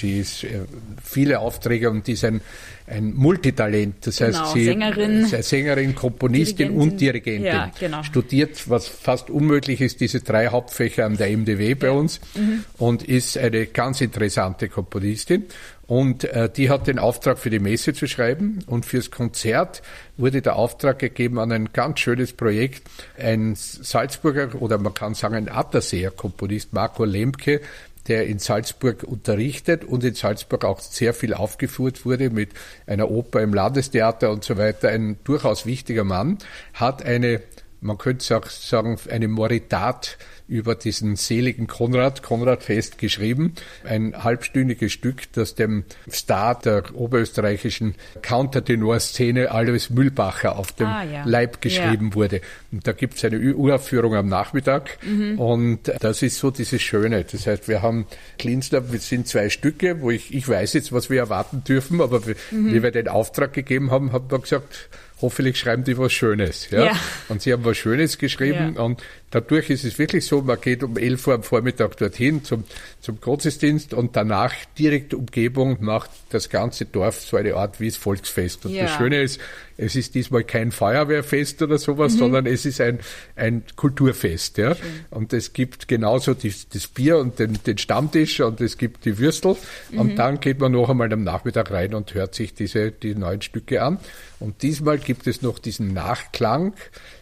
Die 0.00 0.18
ist 0.18 0.44
äh, 0.44 0.60
viele 1.02 1.40
Aufträge 1.40 1.90
und 1.90 2.06
die 2.06 2.12
ist 2.12 2.24
ein, 2.24 2.40
ein 2.86 3.14
Multitalent. 3.14 4.06
Das 4.06 4.18
genau, 4.18 4.38
heißt, 4.38 4.52
sie 4.52 4.64
Sängerin, 4.66 5.26
Sängerin 5.26 5.94
Komponistin 5.94 6.68
Dirigentin. 6.68 6.92
und 6.92 7.00
Dirigentin. 7.00 7.44
Ja, 7.44 7.70
genau. 7.78 8.02
Studiert, 8.02 8.68
was 8.70 8.86
fast 8.86 9.30
unmöglich 9.30 9.80
ist, 9.80 10.00
diese 10.00 10.20
drei 10.20 10.48
Hauptfächer 10.48 11.04
an 11.06 11.16
der 11.16 11.36
MDW 11.36 11.74
bei 11.74 11.88
ja. 11.88 11.92
uns 11.92 12.20
mhm. 12.34 12.64
und 12.76 13.02
ist 13.02 13.36
eine 13.36 13.66
ganz 13.66 14.00
interessante 14.00 14.68
Komponistin. 14.68 15.46
Und 15.88 16.24
äh, 16.24 16.50
die 16.50 16.68
hat 16.68 16.86
den 16.86 16.98
Auftrag 16.98 17.38
für 17.38 17.48
die 17.48 17.58
Messe 17.58 17.94
zu 17.94 18.06
schreiben 18.06 18.58
und 18.66 18.84
fürs 18.84 19.10
Konzert 19.10 19.80
wurde 20.18 20.42
der 20.42 20.56
Auftrag 20.56 20.98
gegeben 20.98 21.38
an 21.38 21.50
ein 21.50 21.72
ganz 21.72 22.00
schönes 22.00 22.34
Projekt. 22.34 22.82
Ein 23.16 23.54
Salzburger 23.56 24.60
oder 24.60 24.76
man 24.76 24.92
kann 24.92 25.14
sagen 25.14 25.34
ein 25.34 25.48
Atterseer 25.48 26.10
Komponist 26.10 26.74
Marco 26.74 27.06
Lemke, 27.06 27.62
der 28.06 28.26
in 28.26 28.38
Salzburg 28.38 29.02
unterrichtet 29.02 29.82
und 29.82 30.04
in 30.04 30.14
Salzburg 30.14 30.66
auch 30.66 30.80
sehr 30.80 31.14
viel 31.14 31.32
aufgeführt 31.32 32.04
wurde 32.04 32.28
mit 32.28 32.50
einer 32.86 33.10
Oper 33.10 33.40
im 33.40 33.54
Landestheater 33.54 34.30
und 34.30 34.44
so 34.44 34.58
weiter. 34.58 34.90
Ein 34.90 35.16
durchaus 35.24 35.64
wichtiger 35.64 36.04
Mann 36.04 36.36
hat 36.74 37.02
eine 37.02 37.40
man 37.80 37.98
könnte 37.98 38.36
auch 38.36 38.46
sagen, 38.46 38.98
eine 39.08 39.28
Moritat 39.28 40.18
über 40.48 40.74
diesen 40.74 41.16
seligen 41.16 41.66
Konrad, 41.66 42.22
Konrad 42.22 42.62
Fest 42.62 42.98
geschrieben. 42.98 43.54
Ein 43.84 44.24
halbstündiges 44.24 44.92
Stück, 44.92 45.30
das 45.32 45.54
dem 45.54 45.84
Star 46.10 46.58
der 46.58 46.94
oberösterreichischen 46.94 47.94
Countertenor-Szene 48.22 49.50
Alois 49.50 49.90
Mühlbacher 49.90 50.58
auf 50.58 50.72
dem 50.72 50.86
ah, 50.86 51.04
ja. 51.04 51.22
Leib 51.26 51.60
geschrieben 51.60 52.08
ja. 52.08 52.14
wurde. 52.14 52.40
Und 52.72 52.86
da 52.86 52.92
gibt 52.92 53.18
es 53.18 53.24
eine 53.24 53.38
Uraufführung 53.38 54.14
am 54.14 54.28
Nachmittag 54.28 54.98
mhm. 55.04 55.38
und 55.38 55.92
das 56.00 56.22
ist 56.22 56.38
so 56.38 56.50
dieses 56.50 56.80
Schöne. 56.80 57.24
Das 57.24 57.46
heißt, 57.46 57.68
wir 57.68 57.82
haben 57.82 58.06
Klinsler, 58.38 58.90
wir 58.90 59.00
sind 59.00 59.28
zwei 59.28 59.50
Stücke, 59.50 60.00
wo 60.00 60.10
ich, 60.10 60.34
ich 60.34 60.48
weiß 60.48 60.72
jetzt, 60.72 60.92
was 60.92 61.10
wir 61.10 61.18
erwarten 61.18 61.62
dürfen, 61.62 62.00
aber 62.00 62.20
mhm. 62.50 62.72
wie 62.72 62.82
wir 62.82 62.90
den 62.90 63.08
Auftrag 63.08 63.52
gegeben 63.52 63.90
haben, 63.90 64.12
hat 64.12 64.30
man 64.30 64.40
gesagt, 64.40 64.88
hoffentlich 65.20 65.58
schreiben 65.58 65.84
die 65.84 65.98
was 65.98 66.12
Schönes. 66.12 66.70
Ja? 66.70 66.86
ja. 66.86 66.92
Und 67.28 67.42
sie 67.42 67.52
haben 67.52 67.64
was 67.64 67.76
Schönes 67.76 68.18
geschrieben 68.18 68.74
ja. 68.76 68.82
und 68.82 69.02
dadurch 69.30 69.70
ist 69.70 69.84
es 69.84 69.98
wirklich 69.98 70.26
so, 70.26 70.42
man 70.42 70.60
geht 70.60 70.82
um 70.82 70.96
11 70.96 71.26
Uhr 71.26 71.34
am 71.34 71.42
Vormittag 71.42 71.96
dorthin 71.96 72.44
zum, 72.44 72.64
zum 73.00 73.20
Gottesdienst 73.20 73.94
und 73.94 74.16
danach 74.16 74.54
direkt 74.78 75.14
Umgebung 75.14 75.78
macht 75.80 76.10
das 76.30 76.48
ganze 76.48 76.86
Dorf 76.86 77.20
so 77.20 77.36
eine 77.36 77.54
Art 77.54 77.80
wie 77.80 77.88
das 77.88 77.96
Volksfest. 77.96 78.66
Und 78.66 78.72
ja. 78.72 78.84
das 78.84 78.92
Schöne 78.92 79.22
ist, 79.22 79.40
es 79.76 79.94
ist 79.94 80.14
diesmal 80.14 80.44
kein 80.44 80.72
Feuerwehrfest 80.72 81.62
oder 81.62 81.78
sowas, 81.78 82.14
mhm. 82.14 82.18
sondern 82.18 82.46
es 82.46 82.66
ist 82.66 82.80
ein, 82.80 82.98
ein 83.36 83.62
Kulturfest. 83.76 84.58
Ja? 84.58 84.76
Und 85.10 85.32
es 85.32 85.52
gibt 85.52 85.88
genauso 85.88 86.34
die, 86.34 86.52
das 86.72 86.88
Bier 86.88 87.18
und 87.18 87.38
den, 87.38 87.58
den 87.64 87.78
Stammtisch 87.78 88.40
und 88.40 88.60
es 88.60 88.76
gibt 88.76 89.04
die 89.04 89.18
Würstel. 89.18 89.56
Mhm. 89.92 89.98
Und 89.98 90.16
dann 90.16 90.40
geht 90.40 90.58
man 90.58 90.72
noch 90.72 90.90
einmal 90.90 91.12
am 91.12 91.22
Nachmittag 91.22 91.70
rein 91.70 91.94
und 91.94 92.14
hört 92.14 92.34
sich 92.34 92.54
diese, 92.54 92.90
die 92.90 93.14
neuen 93.14 93.42
Stücke 93.42 93.82
an. 93.82 93.98
Und 94.40 94.62
diesmal 94.62 94.98
gibt 94.98 95.26
es 95.26 95.42
noch 95.42 95.58
diesen 95.58 95.92
Nachklang, 95.92 96.74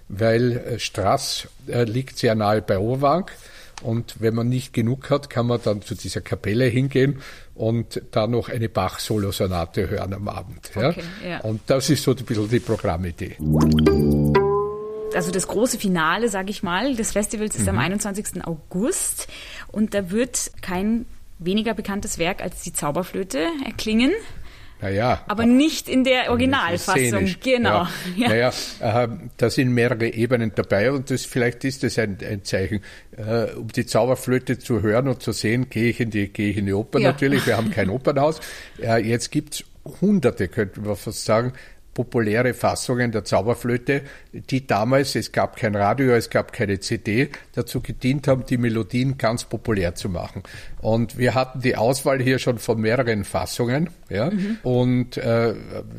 weil 0.08 0.56
äh, 0.56 0.78
Strass 0.78 1.48
äh, 1.66 1.84
liegt 1.84 2.18
sehr 2.18 2.34
nahe 2.34 2.62
bei 2.62 2.78
Oberwang. 2.78 3.30
Und 3.82 4.20
wenn 4.20 4.34
man 4.34 4.48
nicht 4.48 4.72
genug 4.72 5.10
hat, 5.10 5.28
kann 5.28 5.46
man 5.46 5.60
dann 5.62 5.82
zu 5.82 5.94
dieser 5.94 6.22
Kapelle 6.22 6.64
hingehen 6.64 7.20
und 7.54 8.02
da 8.10 8.26
noch 8.26 8.48
eine 8.48 8.70
Bach-Solosonate 8.70 9.90
hören 9.90 10.14
am 10.14 10.28
Abend. 10.28 10.70
Ja? 10.74 10.88
Okay, 10.88 11.02
ja. 11.28 11.40
Und 11.40 11.60
das 11.66 11.90
ist 11.90 12.02
so 12.02 12.12
ein 12.12 12.24
bisschen 12.24 12.48
die 12.48 12.60
Programmidee. 12.60 13.36
Also 15.14 15.30
das 15.30 15.46
große 15.46 15.78
Finale, 15.78 16.30
sage 16.30 16.50
ich 16.50 16.62
mal, 16.62 16.94
des 16.94 17.12
Festivals 17.12 17.54
ist 17.54 17.62
mhm. 17.62 17.70
am 17.70 17.78
21. 17.78 18.44
August 18.46 19.28
und 19.68 19.92
da 19.92 20.10
wird 20.10 20.50
kein 20.62 21.04
weniger 21.38 21.74
bekanntes 21.74 22.18
Werk 22.18 22.42
als 22.42 22.62
die 22.62 22.72
Zauberflöte 22.72 23.46
erklingen. 23.64 24.12
Naja. 24.80 25.22
Aber 25.26 25.46
nicht 25.46 25.88
in 25.88 26.04
der 26.04 26.30
Originalfassung, 26.30 27.34
genau. 27.42 27.86
Ja. 28.14 28.28
Naja, 28.28 28.52
äh, 28.80 29.08
da 29.36 29.50
sind 29.50 29.72
mehrere 29.72 30.08
Ebenen 30.08 30.52
dabei 30.54 30.92
und 30.92 31.10
das, 31.10 31.24
vielleicht 31.24 31.64
ist 31.64 31.82
das 31.82 31.98
ein, 31.98 32.18
ein 32.20 32.44
Zeichen. 32.44 32.82
Äh, 33.16 33.52
um 33.54 33.68
die 33.68 33.86
Zauberflöte 33.86 34.58
zu 34.58 34.82
hören 34.82 35.08
und 35.08 35.22
zu 35.22 35.32
sehen, 35.32 35.70
gehe 35.70 35.90
ich 35.90 36.00
in 36.00 36.10
die, 36.10 36.28
gehe 36.28 36.50
ich 36.50 36.58
in 36.58 36.66
die 36.66 36.74
Oper 36.74 36.98
ja. 36.98 37.12
natürlich. 37.12 37.46
Wir 37.46 37.56
haben 37.56 37.70
kein 37.70 37.88
Opernhaus. 37.88 38.40
Äh, 38.80 39.02
jetzt 39.02 39.30
gibt's 39.30 39.64
Hunderte, 40.00 40.48
könnten 40.48 40.84
wir 40.84 40.96
fast 40.96 41.24
sagen, 41.24 41.52
populäre 41.96 42.52
Fassungen 42.52 43.10
der 43.10 43.24
Zauberflöte, 43.24 44.02
die 44.32 44.66
damals, 44.66 45.16
es 45.16 45.32
gab 45.32 45.56
kein 45.56 45.74
Radio, 45.74 46.12
es 46.12 46.28
gab 46.28 46.52
keine 46.52 46.78
CD, 46.78 47.30
dazu 47.54 47.80
gedient 47.80 48.28
haben, 48.28 48.44
die 48.44 48.58
Melodien 48.58 49.16
ganz 49.16 49.44
populär 49.44 49.94
zu 49.94 50.10
machen. 50.10 50.42
Und 50.82 51.16
wir 51.16 51.34
hatten 51.34 51.62
die 51.62 51.74
Auswahl 51.74 52.20
hier 52.20 52.38
schon 52.38 52.58
von 52.58 52.78
mehreren 52.82 53.24
Fassungen 53.24 53.88
ja, 54.10 54.30
mhm. 54.30 54.58
und 54.62 55.16
äh, 55.16 55.54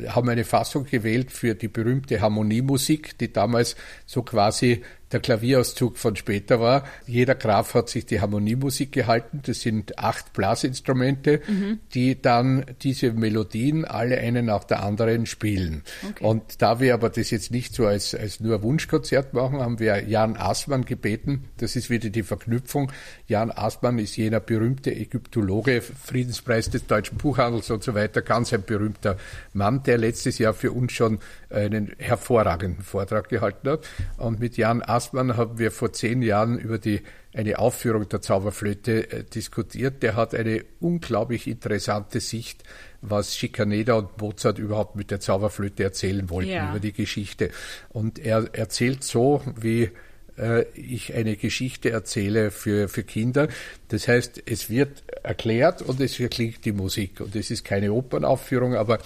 haben 0.06 0.28
eine 0.28 0.44
Fassung 0.44 0.86
gewählt 0.86 1.32
für 1.32 1.56
die 1.56 1.68
berühmte 1.68 2.20
Harmoniemusik, 2.20 3.18
die 3.18 3.32
damals 3.32 3.74
so 4.06 4.22
quasi 4.22 4.82
der 5.12 5.20
Klavierauszug 5.20 5.96
von 5.96 6.16
später 6.16 6.60
war. 6.60 6.84
Jeder 7.06 7.34
Graf 7.34 7.74
hat 7.74 7.88
sich 7.88 8.06
die 8.06 8.20
Harmoniemusik 8.20 8.92
gehalten. 8.92 9.40
Das 9.44 9.60
sind 9.60 9.98
acht 9.98 10.32
Blasinstrumente, 10.32 11.40
mhm. 11.46 11.80
die 11.94 12.20
dann 12.20 12.66
diese 12.82 13.12
Melodien 13.12 13.84
alle 13.84 14.18
eine 14.18 14.42
nach 14.42 14.64
der 14.64 14.82
anderen 14.82 15.26
spielen. 15.26 15.82
Okay. 16.10 16.24
Und 16.24 16.60
da 16.62 16.80
wir 16.80 16.94
aber 16.94 17.10
das 17.10 17.30
jetzt 17.30 17.50
nicht 17.50 17.74
so 17.74 17.86
als, 17.86 18.14
als 18.14 18.40
nur 18.40 18.62
Wunschkonzert 18.62 19.32
machen, 19.32 19.60
haben 19.60 19.78
wir 19.78 20.04
Jan 20.06 20.36
Assmann 20.36 20.84
gebeten. 20.84 21.44
Das 21.56 21.76
ist 21.76 21.90
wieder 21.90 22.10
die 22.10 22.22
Verknüpfung. 22.22 22.92
Jan 23.26 23.50
Assmann 23.50 23.98
ist 23.98 24.16
jener 24.16 24.40
berühmte 24.40 24.94
Ägyptologe, 24.94 25.80
Friedenspreis 25.82 26.70
des 26.70 26.86
deutschen 26.86 27.18
Buchhandels 27.18 27.70
und 27.70 27.82
so 27.82 27.94
weiter, 27.94 28.22
ganz 28.22 28.52
ein 28.52 28.62
berühmter 28.62 29.16
Mann, 29.52 29.82
der 29.82 29.98
letztes 29.98 30.38
Jahr 30.38 30.54
für 30.54 30.72
uns 30.72 30.92
schon 30.92 31.18
einen 31.50 31.94
hervorragenden 31.98 32.82
Vortrag 32.82 33.28
gehalten 33.28 33.68
hat. 33.70 33.88
Und 34.16 34.40
mit 34.40 34.56
Jan 34.56 34.82
Assmann 34.82 35.36
haben 35.36 35.58
wir 35.58 35.70
vor 35.70 35.92
zehn 35.92 36.22
Jahren 36.22 36.58
über 36.58 36.78
die, 36.78 37.02
eine 37.34 37.58
Aufführung 37.58 38.08
der 38.08 38.20
Zauberflöte 38.20 39.10
äh, 39.10 39.24
diskutiert. 39.24 40.02
Der 40.02 40.16
hat 40.16 40.34
eine 40.34 40.64
unglaublich 40.80 41.46
interessante 41.46 42.20
Sicht, 42.20 42.64
was 43.00 43.36
Schikaneder 43.36 43.96
und 43.96 44.20
Mozart 44.20 44.58
überhaupt 44.58 44.96
mit 44.96 45.10
der 45.10 45.20
Zauberflöte 45.20 45.84
erzählen 45.84 46.28
wollten, 46.30 46.50
ja. 46.50 46.70
über 46.70 46.80
die 46.80 46.92
Geschichte. 46.92 47.50
Und 47.88 48.18
er 48.18 48.54
erzählt 48.54 49.04
so, 49.04 49.42
wie 49.56 49.90
äh, 50.36 50.64
ich 50.74 51.14
eine 51.14 51.36
Geschichte 51.36 51.90
erzähle 51.90 52.50
für, 52.50 52.88
für 52.88 53.02
Kinder. 53.02 53.48
Das 53.88 54.08
heißt, 54.08 54.42
es 54.46 54.70
wird 54.70 55.02
erklärt 55.22 55.82
und 55.82 56.00
es 56.00 56.16
klingt 56.30 56.64
die 56.64 56.72
Musik. 56.72 57.20
Und 57.20 57.34
es 57.36 57.50
ist 57.50 57.64
keine 57.64 57.92
Opernaufführung, 57.92 58.74
aber 58.74 58.98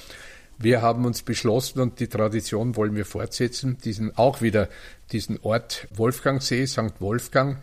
wir 0.62 0.82
haben 0.82 1.04
uns 1.04 1.22
beschlossen 1.22 1.80
und 1.80 2.00
die 2.00 2.08
Tradition 2.08 2.76
wollen 2.76 2.94
wir 2.94 3.04
fortsetzen, 3.04 3.78
diesen 3.84 4.16
auch 4.16 4.42
wieder 4.42 4.68
diesen 5.12 5.38
Ort 5.42 5.88
Wolfgangsee, 5.94 6.66
St. 6.66 7.00
Wolfgang, 7.00 7.58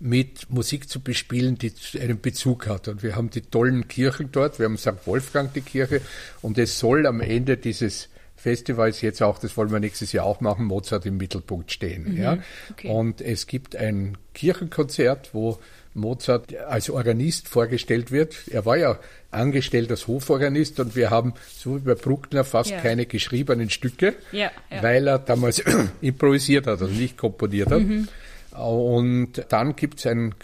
mit 0.00 0.50
Musik 0.50 0.88
zu 0.88 1.00
bespielen, 1.00 1.58
die 1.58 1.72
einen 2.00 2.20
Bezug 2.20 2.68
hat. 2.68 2.88
Und 2.88 3.02
wir 3.02 3.16
haben 3.16 3.30
die 3.30 3.40
tollen 3.40 3.88
Kirchen 3.88 4.30
dort, 4.30 4.58
wir 4.58 4.66
haben 4.66 4.78
St. 4.78 5.06
Wolfgang 5.06 5.52
die 5.52 5.60
Kirche 5.60 6.00
und 6.42 6.58
es 6.58 6.78
soll 6.78 7.06
am 7.06 7.20
Ende 7.20 7.56
dieses 7.56 8.08
Festivals 8.36 9.00
jetzt 9.00 9.20
auch, 9.20 9.40
das 9.40 9.56
wollen 9.56 9.72
wir 9.72 9.80
nächstes 9.80 10.12
Jahr 10.12 10.24
auch 10.24 10.40
machen, 10.40 10.66
Mozart 10.66 11.04
im 11.06 11.16
Mittelpunkt 11.16 11.72
stehen. 11.72 12.12
Mhm, 12.12 12.16
ja? 12.16 12.38
Okay. 12.70 12.88
Und 12.88 13.20
es 13.20 13.48
gibt 13.48 13.74
ein 13.74 14.16
Kirchenkonzert, 14.34 15.34
wo 15.34 15.58
Mozart 15.94 16.56
als 16.56 16.90
Organist 16.90 17.48
vorgestellt 17.48 18.10
wird. 18.10 18.36
Er 18.50 18.64
war 18.66 18.76
ja 18.76 18.98
angestellt 19.30 19.90
als 19.90 20.06
Hoforganist 20.06 20.80
und 20.80 20.96
wir 20.96 21.10
haben, 21.10 21.34
so 21.50 21.76
wie 21.76 21.80
bei 21.80 21.94
Bruckner, 21.94 22.44
fast 22.44 22.70
ja. 22.70 22.80
keine 22.80 23.06
geschriebenen 23.06 23.70
Stücke, 23.70 24.14
ja, 24.32 24.50
ja. 24.70 24.82
weil 24.82 25.06
er 25.06 25.18
damals 25.18 25.62
improvisiert 26.00 26.66
hat, 26.66 26.80
also 26.80 26.92
nicht 26.92 27.16
komponiert 27.16 27.70
hat. 27.70 27.80
Mhm. 27.80 28.08
Und 28.52 29.44
dann 29.50 29.76
gibt 29.76 29.98
es 29.98 30.06
ein 30.06 30.34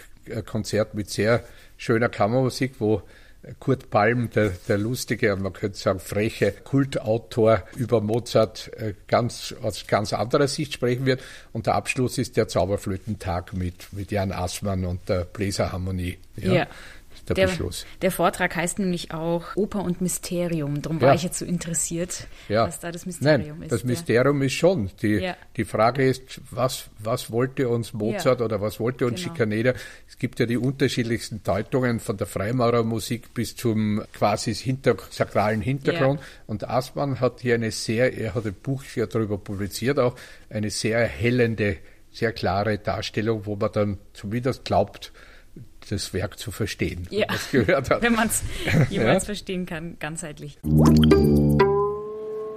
Konzert 0.46 0.94
mit 0.94 1.10
sehr 1.10 1.42
schöner 1.76 2.08
Kammermusik, 2.08 2.74
wo 2.78 3.02
Kurt 3.58 3.90
Palm, 3.90 4.30
der, 4.30 4.50
der 4.68 4.78
lustige, 4.78 5.36
man 5.36 5.52
könnte 5.52 5.78
sagen 5.78 6.00
freche 6.00 6.52
Kultautor 6.52 7.62
über 7.76 8.00
Mozart 8.00 8.70
äh, 8.76 8.94
ganz, 9.06 9.54
aus 9.62 9.86
ganz 9.86 10.12
anderer 10.12 10.48
Sicht 10.48 10.72
sprechen 10.72 11.06
wird. 11.06 11.22
Und 11.52 11.66
der 11.66 11.74
Abschluss 11.74 12.18
ist 12.18 12.36
der 12.36 12.48
Zauberflötentag 12.48 13.52
mit, 13.52 13.92
mit 13.92 14.10
Jan 14.10 14.32
Assmann 14.32 14.84
und 14.84 15.08
der 15.08 15.24
Bläserharmonie. 15.24 16.18
Ja. 16.36 16.52
ja 16.52 16.66
der, 17.28 17.34
der, 17.34 17.46
Beschluss. 17.46 17.86
Der 18.02 18.10
Vortrag 18.10 18.54
heißt 18.54 18.78
nämlich 18.78 19.12
auch 19.12 19.56
Oper 19.56 19.82
und 19.82 20.00
Mysterium. 20.00 20.82
Darum 20.82 20.98
ja. 21.00 21.08
war 21.08 21.14
ich 21.14 21.22
jetzt 21.22 21.38
so 21.38 21.44
interessiert, 21.44 22.26
ja. 22.48 22.66
was 22.66 22.80
da 22.80 22.92
das 22.92 23.06
Mysterium 23.06 23.58
Nein, 23.58 23.62
ist. 23.62 23.72
Das 23.72 23.84
Mysterium 23.84 24.42
ist 24.42 24.52
schon. 24.52 24.90
Die, 25.00 25.14
ja. 25.14 25.36
die 25.56 25.64
Frage 25.64 26.06
ist, 26.06 26.40
was, 26.50 26.90
was 26.98 27.30
wollte 27.30 27.68
uns 27.68 27.92
Mozart 27.92 28.40
oder 28.40 28.60
was 28.60 28.78
wollte 28.78 29.06
uns 29.06 29.22
genau. 29.22 29.34
Schikaneder? 29.34 29.74
Es 30.08 30.18
gibt 30.18 30.38
ja 30.38 30.46
die 30.46 30.58
unterschiedlichsten 30.58 31.42
Deutungen 31.42 32.00
von 32.00 32.16
der 32.16 32.26
Freimaurermusik 32.26 33.32
bis 33.32 33.56
zum 33.56 34.02
quasi 34.12 34.54
hinter, 34.54 34.96
sakralen 35.10 35.60
Hintergrund. 35.60 36.20
Und 36.46 36.68
Aßmann 36.68 37.20
hat 37.20 37.40
hier 37.40 37.54
eine 37.54 37.70
sehr, 37.70 38.16
er 38.16 38.34
hat 38.34 38.46
ein 38.46 38.54
Buch 38.54 38.82
ja 38.94 39.06
darüber 39.06 39.38
publiziert 39.38 39.98
auch, 39.98 40.14
eine 40.50 40.70
sehr 40.70 40.98
erhellende, 40.98 41.78
sehr 42.12 42.32
klare 42.32 42.78
Darstellung, 42.78 43.46
wo 43.46 43.56
man 43.56 43.72
dann 43.72 43.98
zumindest 44.12 44.64
glaubt, 44.64 45.12
das 45.90 46.12
Werk 46.14 46.38
zu 46.38 46.50
verstehen, 46.50 47.06
ja. 47.10 47.20
wenn 47.20 47.26
man 47.28 47.36
es 47.36 47.50
gehört 47.50 47.90
hat. 47.90 48.02
wenn 48.02 48.14
man 48.14 48.28
es 48.28 48.42
jemals 48.90 49.24
ja. 49.24 49.26
verstehen 49.26 49.66
kann, 49.66 49.96
ganzheitlich. 49.98 50.58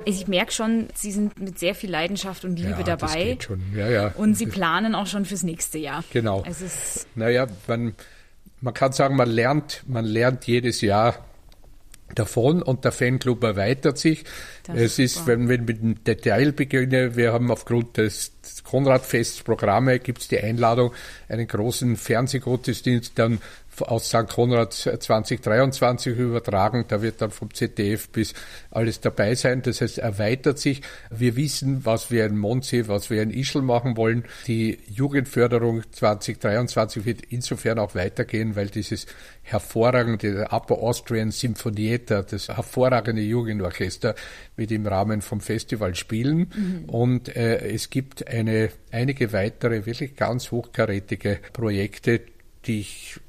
Also 0.07 0.21
ich 0.21 0.27
merke 0.27 0.53
schon, 0.53 0.87
Sie 0.93 1.11
sind 1.11 1.37
mit 1.39 1.59
sehr 1.59 1.75
viel 1.75 1.91
Leidenschaft 1.91 2.45
und 2.45 2.57
Liebe 2.57 2.79
ja, 2.79 2.83
dabei. 2.83 3.07
Das 3.07 3.13
geht 3.13 3.43
schon. 3.43 3.61
Ja, 3.75 3.89
ja. 3.89 4.07
Und 4.15 4.37
Sie 4.37 4.45
planen 4.45 4.95
auch 4.95 5.07
schon 5.07 5.25
fürs 5.25 5.43
nächste 5.43 5.77
Jahr. 5.77 6.03
Genau. 6.11 6.43
Also 6.43 6.65
naja, 7.15 7.47
man, 7.67 7.93
man 8.61 8.73
kann 8.73 8.93
sagen, 8.93 9.17
man 9.17 9.29
lernt, 9.29 9.83
man 9.85 10.05
lernt 10.05 10.47
jedes 10.47 10.81
Jahr 10.81 11.25
davon 12.15 12.61
und 12.61 12.85
der 12.85 12.91
Fanclub 12.91 13.43
erweitert 13.43 13.97
sich. 13.97 14.23
Das 14.63 14.77
es 14.77 14.99
ist, 14.99 15.17
ist 15.17 15.27
wenn 15.27 15.49
wir 15.49 15.59
mit 15.59 15.81
dem 15.81 16.03
Detail 16.03 16.53
beginnen, 16.53 17.15
wir 17.15 17.33
haben 17.33 17.51
aufgrund 17.51 17.97
des 17.97 18.36
Konrad-Festprogramme 18.63 19.99
gibt 19.99 20.21
es 20.21 20.27
die 20.27 20.39
Einladung, 20.39 20.93
einen 21.29 21.47
großen 21.47 21.97
Fernsehgottesdienst 21.97 23.13
dann 23.15 23.39
aus 23.81 24.07
St. 24.07 24.27
Konrad 24.27 24.73
2023 24.73 26.17
übertragen. 26.17 26.85
Da 26.87 27.01
wird 27.01 27.21
dann 27.21 27.31
vom 27.31 27.53
ZDF 27.53 28.09
bis 28.09 28.33
alles 28.71 28.99
dabei 29.01 29.35
sein. 29.35 29.61
Das 29.61 29.81
heißt, 29.81 29.99
erweitert 29.99 30.59
sich. 30.59 30.81
Wir 31.09 31.35
wissen, 31.35 31.85
was 31.85 32.11
wir 32.11 32.25
in 32.25 32.37
Mondsee, 32.37 32.87
was 32.87 33.09
wir 33.09 33.21
in 33.21 33.31
Ischl 33.31 33.61
machen 33.61 33.97
wollen. 33.97 34.25
Die 34.47 34.79
Jugendförderung 34.87 35.83
2023 35.91 37.05
wird 37.05 37.21
insofern 37.29 37.79
auch 37.79 37.95
weitergehen, 37.95 38.55
weil 38.55 38.67
dieses 38.67 39.05
hervorragende 39.43 40.47
Upper 40.51 40.79
Austrian 40.79 41.31
Symphonietta, 41.31 42.23
das 42.23 42.49
hervorragende 42.49 43.21
Jugendorchester, 43.21 44.15
wird 44.55 44.71
im 44.71 44.85
Rahmen 44.85 45.21
vom 45.21 45.39
Festival 45.39 45.95
spielen. 45.95 46.51
Mhm. 46.53 46.89
Und 46.89 47.35
äh, 47.35 47.59
es 47.69 47.89
gibt 47.89 48.27
eine, 48.39 48.69
einige 48.91 49.33
weitere 49.33 49.85
wirklich 49.85 50.15
ganz 50.15 50.51
hochkarätige 50.51 51.39
Projekte, 51.53 52.21
die 52.65 52.81
ich 52.81 53.19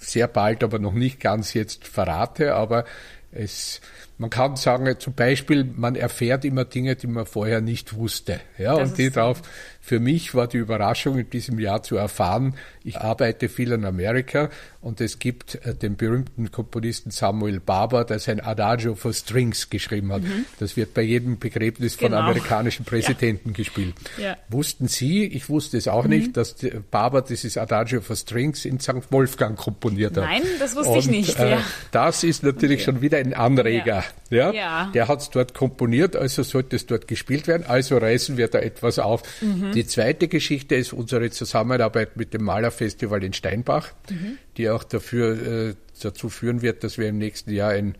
sehr 0.00 0.28
bald, 0.28 0.62
aber 0.62 0.78
noch 0.78 0.94
nicht 0.94 1.20
ganz 1.20 1.54
jetzt 1.54 1.86
verrate, 1.86 2.54
aber 2.54 2.84
es, 3.32 3.80
man 4.18 4.30
kann 4.30 4.56
sagen, 4.56 4.98
zum 4.98 5.14
Beispiel, 5.14 5.64
man 5.64 5.94
erfährt 5.94 6.44
immer 6.44 6.64
Dinge, 6.64 6.96
die 6.96 7.06
man 7.06 7.24
vorher 7.24 7.60
nicht 7.60 7.94
wusste. 7.94 8.40
Ja, 8.58 8.76
das 8.76 8.90
und 8.90 8.98
die 8.98 9.10
drauf, 9.10 9.42
für 9.80 10.00
mich 10.00 10.34
war 10.34 10.48
die 10.48 10.58
Überraschung 10.58 11.18
in 11.18 11.30
diesem 11.30 11.58
Jahr 11.58 11.82
zu 11.82 11.96
erfahren, 11.96 12.54
ich 12.84 12.98
arbeite 12.98 13.48
viel 13.48 13.72
in 13.72 13.84
Amerika 13.84 14.50
und 14.80 15.00
es 15.00 15.18
gibt 15.18 15.54
äh, 15.64 15.74
den 15.74 15.96
berühmten 15.96 16.50
Komponisten 16.50 17.10
Samuel 17.10 17.60
Barber, 17.60 18.04
der 18.04 18.18
sein 18.18 18.40
Adagio 18.40 18.94
for 18.94 19.12
Strings 19.12 19.70
geschrieben 19.70 20.12
hat. 20.12 20.22
Mhm. 20.22 20.44
Das 20.58 20.76
wird 20.76 20.94
bei 20.94 21.02
jedem 21.02 21.38
Begräbnis 21.38 21.94
von 21.94 22.10
genau. 22.10 22.20
amerikanischen 22.22 22.84
Präsidenten 22.86 23.50
ja. 23.50 23.54
gespielt. 23.54 23.94
Ja. 24.18 24.36
Wussten 24.48 24.88
Sie, 24.88 25.24
ich 25.24 25.48
wusste 25.48 25.76
es 25.78 25.88
auch 25.88 26.04
mhm. 26.04 26.10
nicht, 26.10 26.36
dass 26.36 26.56
Barber 26.90 27.22
dieses 27.22 27.56
Adagio 27.56 28.00
for 28.00 28.16
Strings 28.16 28.64
in 28.64 28.80
St. 28.80 29.10
Wolfgang 29.10 29.56
komponiert 29.56 30.16
hat. 30.16 30.24
Nein, 30.24 30.42
das 30.58 30.76
wusste 30.76 30.92
und, 30.92 30.98
ich 30.98 31.08
nicht. 31.08 31.38
Äh, 31.38 31.58
das 31.92 32.24
ist 32.24 32.42
natürlich 32.42 32.82
okay. 32.82 32.84
schon 32.84 33.00
wieder 33.00 33.18
ein 33.18 33.32
Anreger. 33.32 34.04
Ja. 34.30 34.52
ja. 34.52 34.90
Der 34.94 35.08
hat 35.08 35.20
es 35.20 35.30
dort 35.30 35.54
komponiert, 35.54 36.16
also 36.16 36.42
sollte 36.42 36.76
es 36.76 36.86
dort 36.86 37.08
gespielt 37.08 37.46
werden. 37.46 37.64
Also 37.66 37.96
reißen 37.98 38.36
wir 38.36 38.48
da 38.48 38.58
etwas 38.58 38.98
auf. 38.98 39.22
Mhm. 39.40 39.72
Die 39.72 39.86
zweite 39.86 40.28
Geschichte 40.28 40.74
ist 40.74 40.92
unsere 40.92 41.30
Zusammenarbeit 41.30 42.16
mit 42.16 42.34
dem 42.34 42.44
Malerfestival 42.44 43.22
in 43.24 43.32
Steinbach, 43.32 43.92
mhm. 44.10 44.38
die 44.56 44.68
auch 44.70 44.84
dafür, 44.84 45.68
äh, 45.70 45.74
dazu 46.02 46.28
führen 46.28 46.62
wird, 46.62 46.84
dass 46.84 46.98
wir 46.98 47.08
im 47.08 47.18
nächsten 47.18 47.52
Jahr 47.52 47.70
ein, 47.70 47.96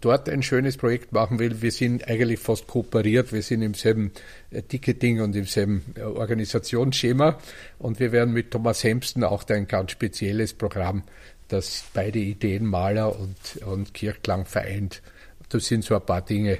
dort 0.00 0.28
ein 0.28 0.42
schönes 0.42 0.76
Projekt 0.76 1.12
machen 1.12 1.38
will. 1.38 1.60
Wir 1.60 1.72
sind 1.72 2.08
eigentlich 2.08 2.40
fast 2.40 2.66
kooperiert, 2.66 3.32
wir 3.32 3.42
sind 3.42 3.62
im 3.62 3.74
selben 3.74 4.12
äh, 4.50 4.62
Ticketing 4.62 5.20
und 5.20 5.36
im 5.36 5.44
selben 5.44 5.82
äh, 5.96 6.02
Organisationsschema 6.02 7.38
und 7.78 8.00
wir 8.00 8.12
werden 8.12 8.32
mit 8.32 8.50
Thomas 8.50 8.82
Hemsten 8.82 9.24
auch 9.24 9.44
ein 9.48 9.66
ganz 9.66 9.90
spezielles 9.90 10.54
Programm, 10.54 11.02
das 11.48 11.84
beide 11.92 12.18
Ideen 12.18 12.66
Maler 12.66 13.18
und, 13.18 13.62
und 13.66 13.94
Kirchklang 13.94 14.46
vereint. 14.46 15.02
Das 15.54 15.66
sind 15.66 15.84
so 15.84 15.94
ein 15.94 16.04
paar 16.04 16.22
Dinge, 16.22 16.58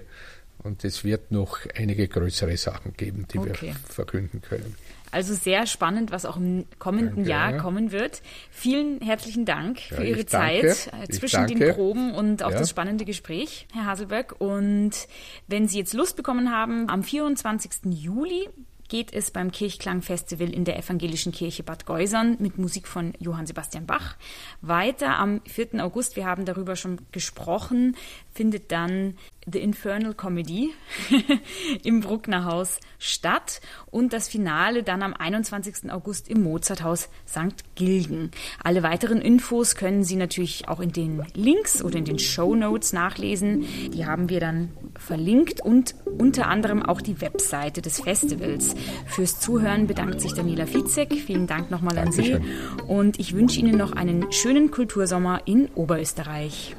und 0.64 0.82
es 0.82 1.04
wird 1.04 1.30
noch 1.30 1.58
einige 1.76 2.08
größere 2.08 2.56
Sachen 2.56 2.94
geben, 2.94 3.26
die 3.30 3.38
okay. 3.38 3.56
wir 3.60 3.74
verkünden 3.74 4.40
können. 4.40 4.74
Also 5.10 5.34
sehr 5.34 5.66
spannend, 5.66 6.10
was 6.10 6.24
auch 6.24 6.36
im 6.36 6.64
kommenden 6.78 7.16
danke. 7.16 7.30
Jahr 7.30 7.56
kommen 7.58 7.92
wird. 7.92 8.22
Vielen 8.50 9.00
herzlichen 9.00 9.44
Dank 9.44 9.90
ja, 9.90 9.96
für 9.98 10.04
Ihre 10.04 10.26
Zeit 10.26 10.90
danke. 10.90 11.10
zwischen 11.10 11.46
den 11.46 11.74
Proben 11.74 12.14
und 12.14 12.42
auch 12.42 12.50
ja. 12.50 12.58
das 12.58 12.70
spannende 12.70 13.04
Gespräch, 13.04 13.66
Herr 13.72 13.84
Haselberg. 13.84 14.36
Und 14.40 14.92
wenn 15.46 15.68
Sie 15.68 15.78
jetzt 15.78 15.92
Lust 15.92 16.16
bekommen 16.16 16.50
haben, 16.50 16.88
am 16.88 17.02
24. 17.02 17.92
Juli 17.92 18.48
geht 18.88 19.12
es 19.12 19.30
beim 19.30 19.50
Kirchklang-Festival 19.50 20.52
in 20.52 20.64
der 20.64 20.78
Evangelischen 20.78 21.32
Kirche 21.32 21.62
Bad 21.62 21.86
Geusern 21.86 22.36
mit 22.38 22.58
Musik 22.58 22.86
von 22.86 23.14
Johann 23.18 23.46
Sebastian 23.46 23.86
Bach. 23.86 24.16
Weiter 24.60 25.18
am 25.18 25.40
4. 25.46 25.84
August, 25.84 26.16
wir 26.16 26.26
haben 26.26 26.44
darüber 26.44 26.76
schon 26.76 27.00
gesprochen, 27.10 27.96
findet 28.34 28.72
dann 28.72 29.14
The 29.50 29.60
Infernal 29.60 30.14
Comedy 30.14 30.72
im 31.84 32.00
Bruckner 32.00 32.46
Haus 32.46 32.80
statt 32.98 33.60
und 33.90 34.12
das 34.12 34.28
Finale 34.28 34.82
dann 34.82 35.02
am 35.02 35.12
21. 35.12 35.92
August 35.92 36.28
im 36.28 36.42
Mozarthaus 36.42 37.10
St. 37.28 37.62
Gilgen. 37.74 38.30
Alle 38.62 38.82
weiteren 38.82 39.20
Infos 39.20 39.76
können 39.76 40.02
Sie 40.02 40.16
natürlich 40.16 40.68
auch 40.68 40.80
in 40.80 40.92
den 40.92 41.22
Links 41.34 41.82
oder 41.82 41.98
in 41.98 42.06
den 42.06 42.18
Show 42.18 42.54
Notes 42.54 42.92
nachlesen. 42.92 43.66
Die 43.92 44.06
haben 44.06 44.30
wir 44.30 44.40
dann 44.40 44.70
verlinkt 44.98 45.60
und 45.60 45.94
unter 46.18 46.48
anderem 46.48 46.82
auch 46.82 47.02
die 47.02 47.20
Webseite 47.20 47.82
des 47.82 48.00
Festivals. 48.00 48.74
Fürs 49.06 49.40
Zuhören 49.40 49.86
bedankt 49.86 50.20
sich 50.20 50.32
Daniela 50.32 50.66
Fizek. 50.66 51.12
Vielen 51.12 51.46
Dank 51.46 51.70
nochmal 51.70 51.98
an 51.98 52.12
Sie 52.12 52.38
und 52.86 53.20
ich 53.20 53.34
wünsche 53.34 53.60
Ihnen 53.60 53.76
noch 53.76 53.92
einen 53.92 54.32
schönen 54.32 54.70
Kultursommer 54.70 55.42
in 55.44 55.68
Oberösterreich. 55.74 56.74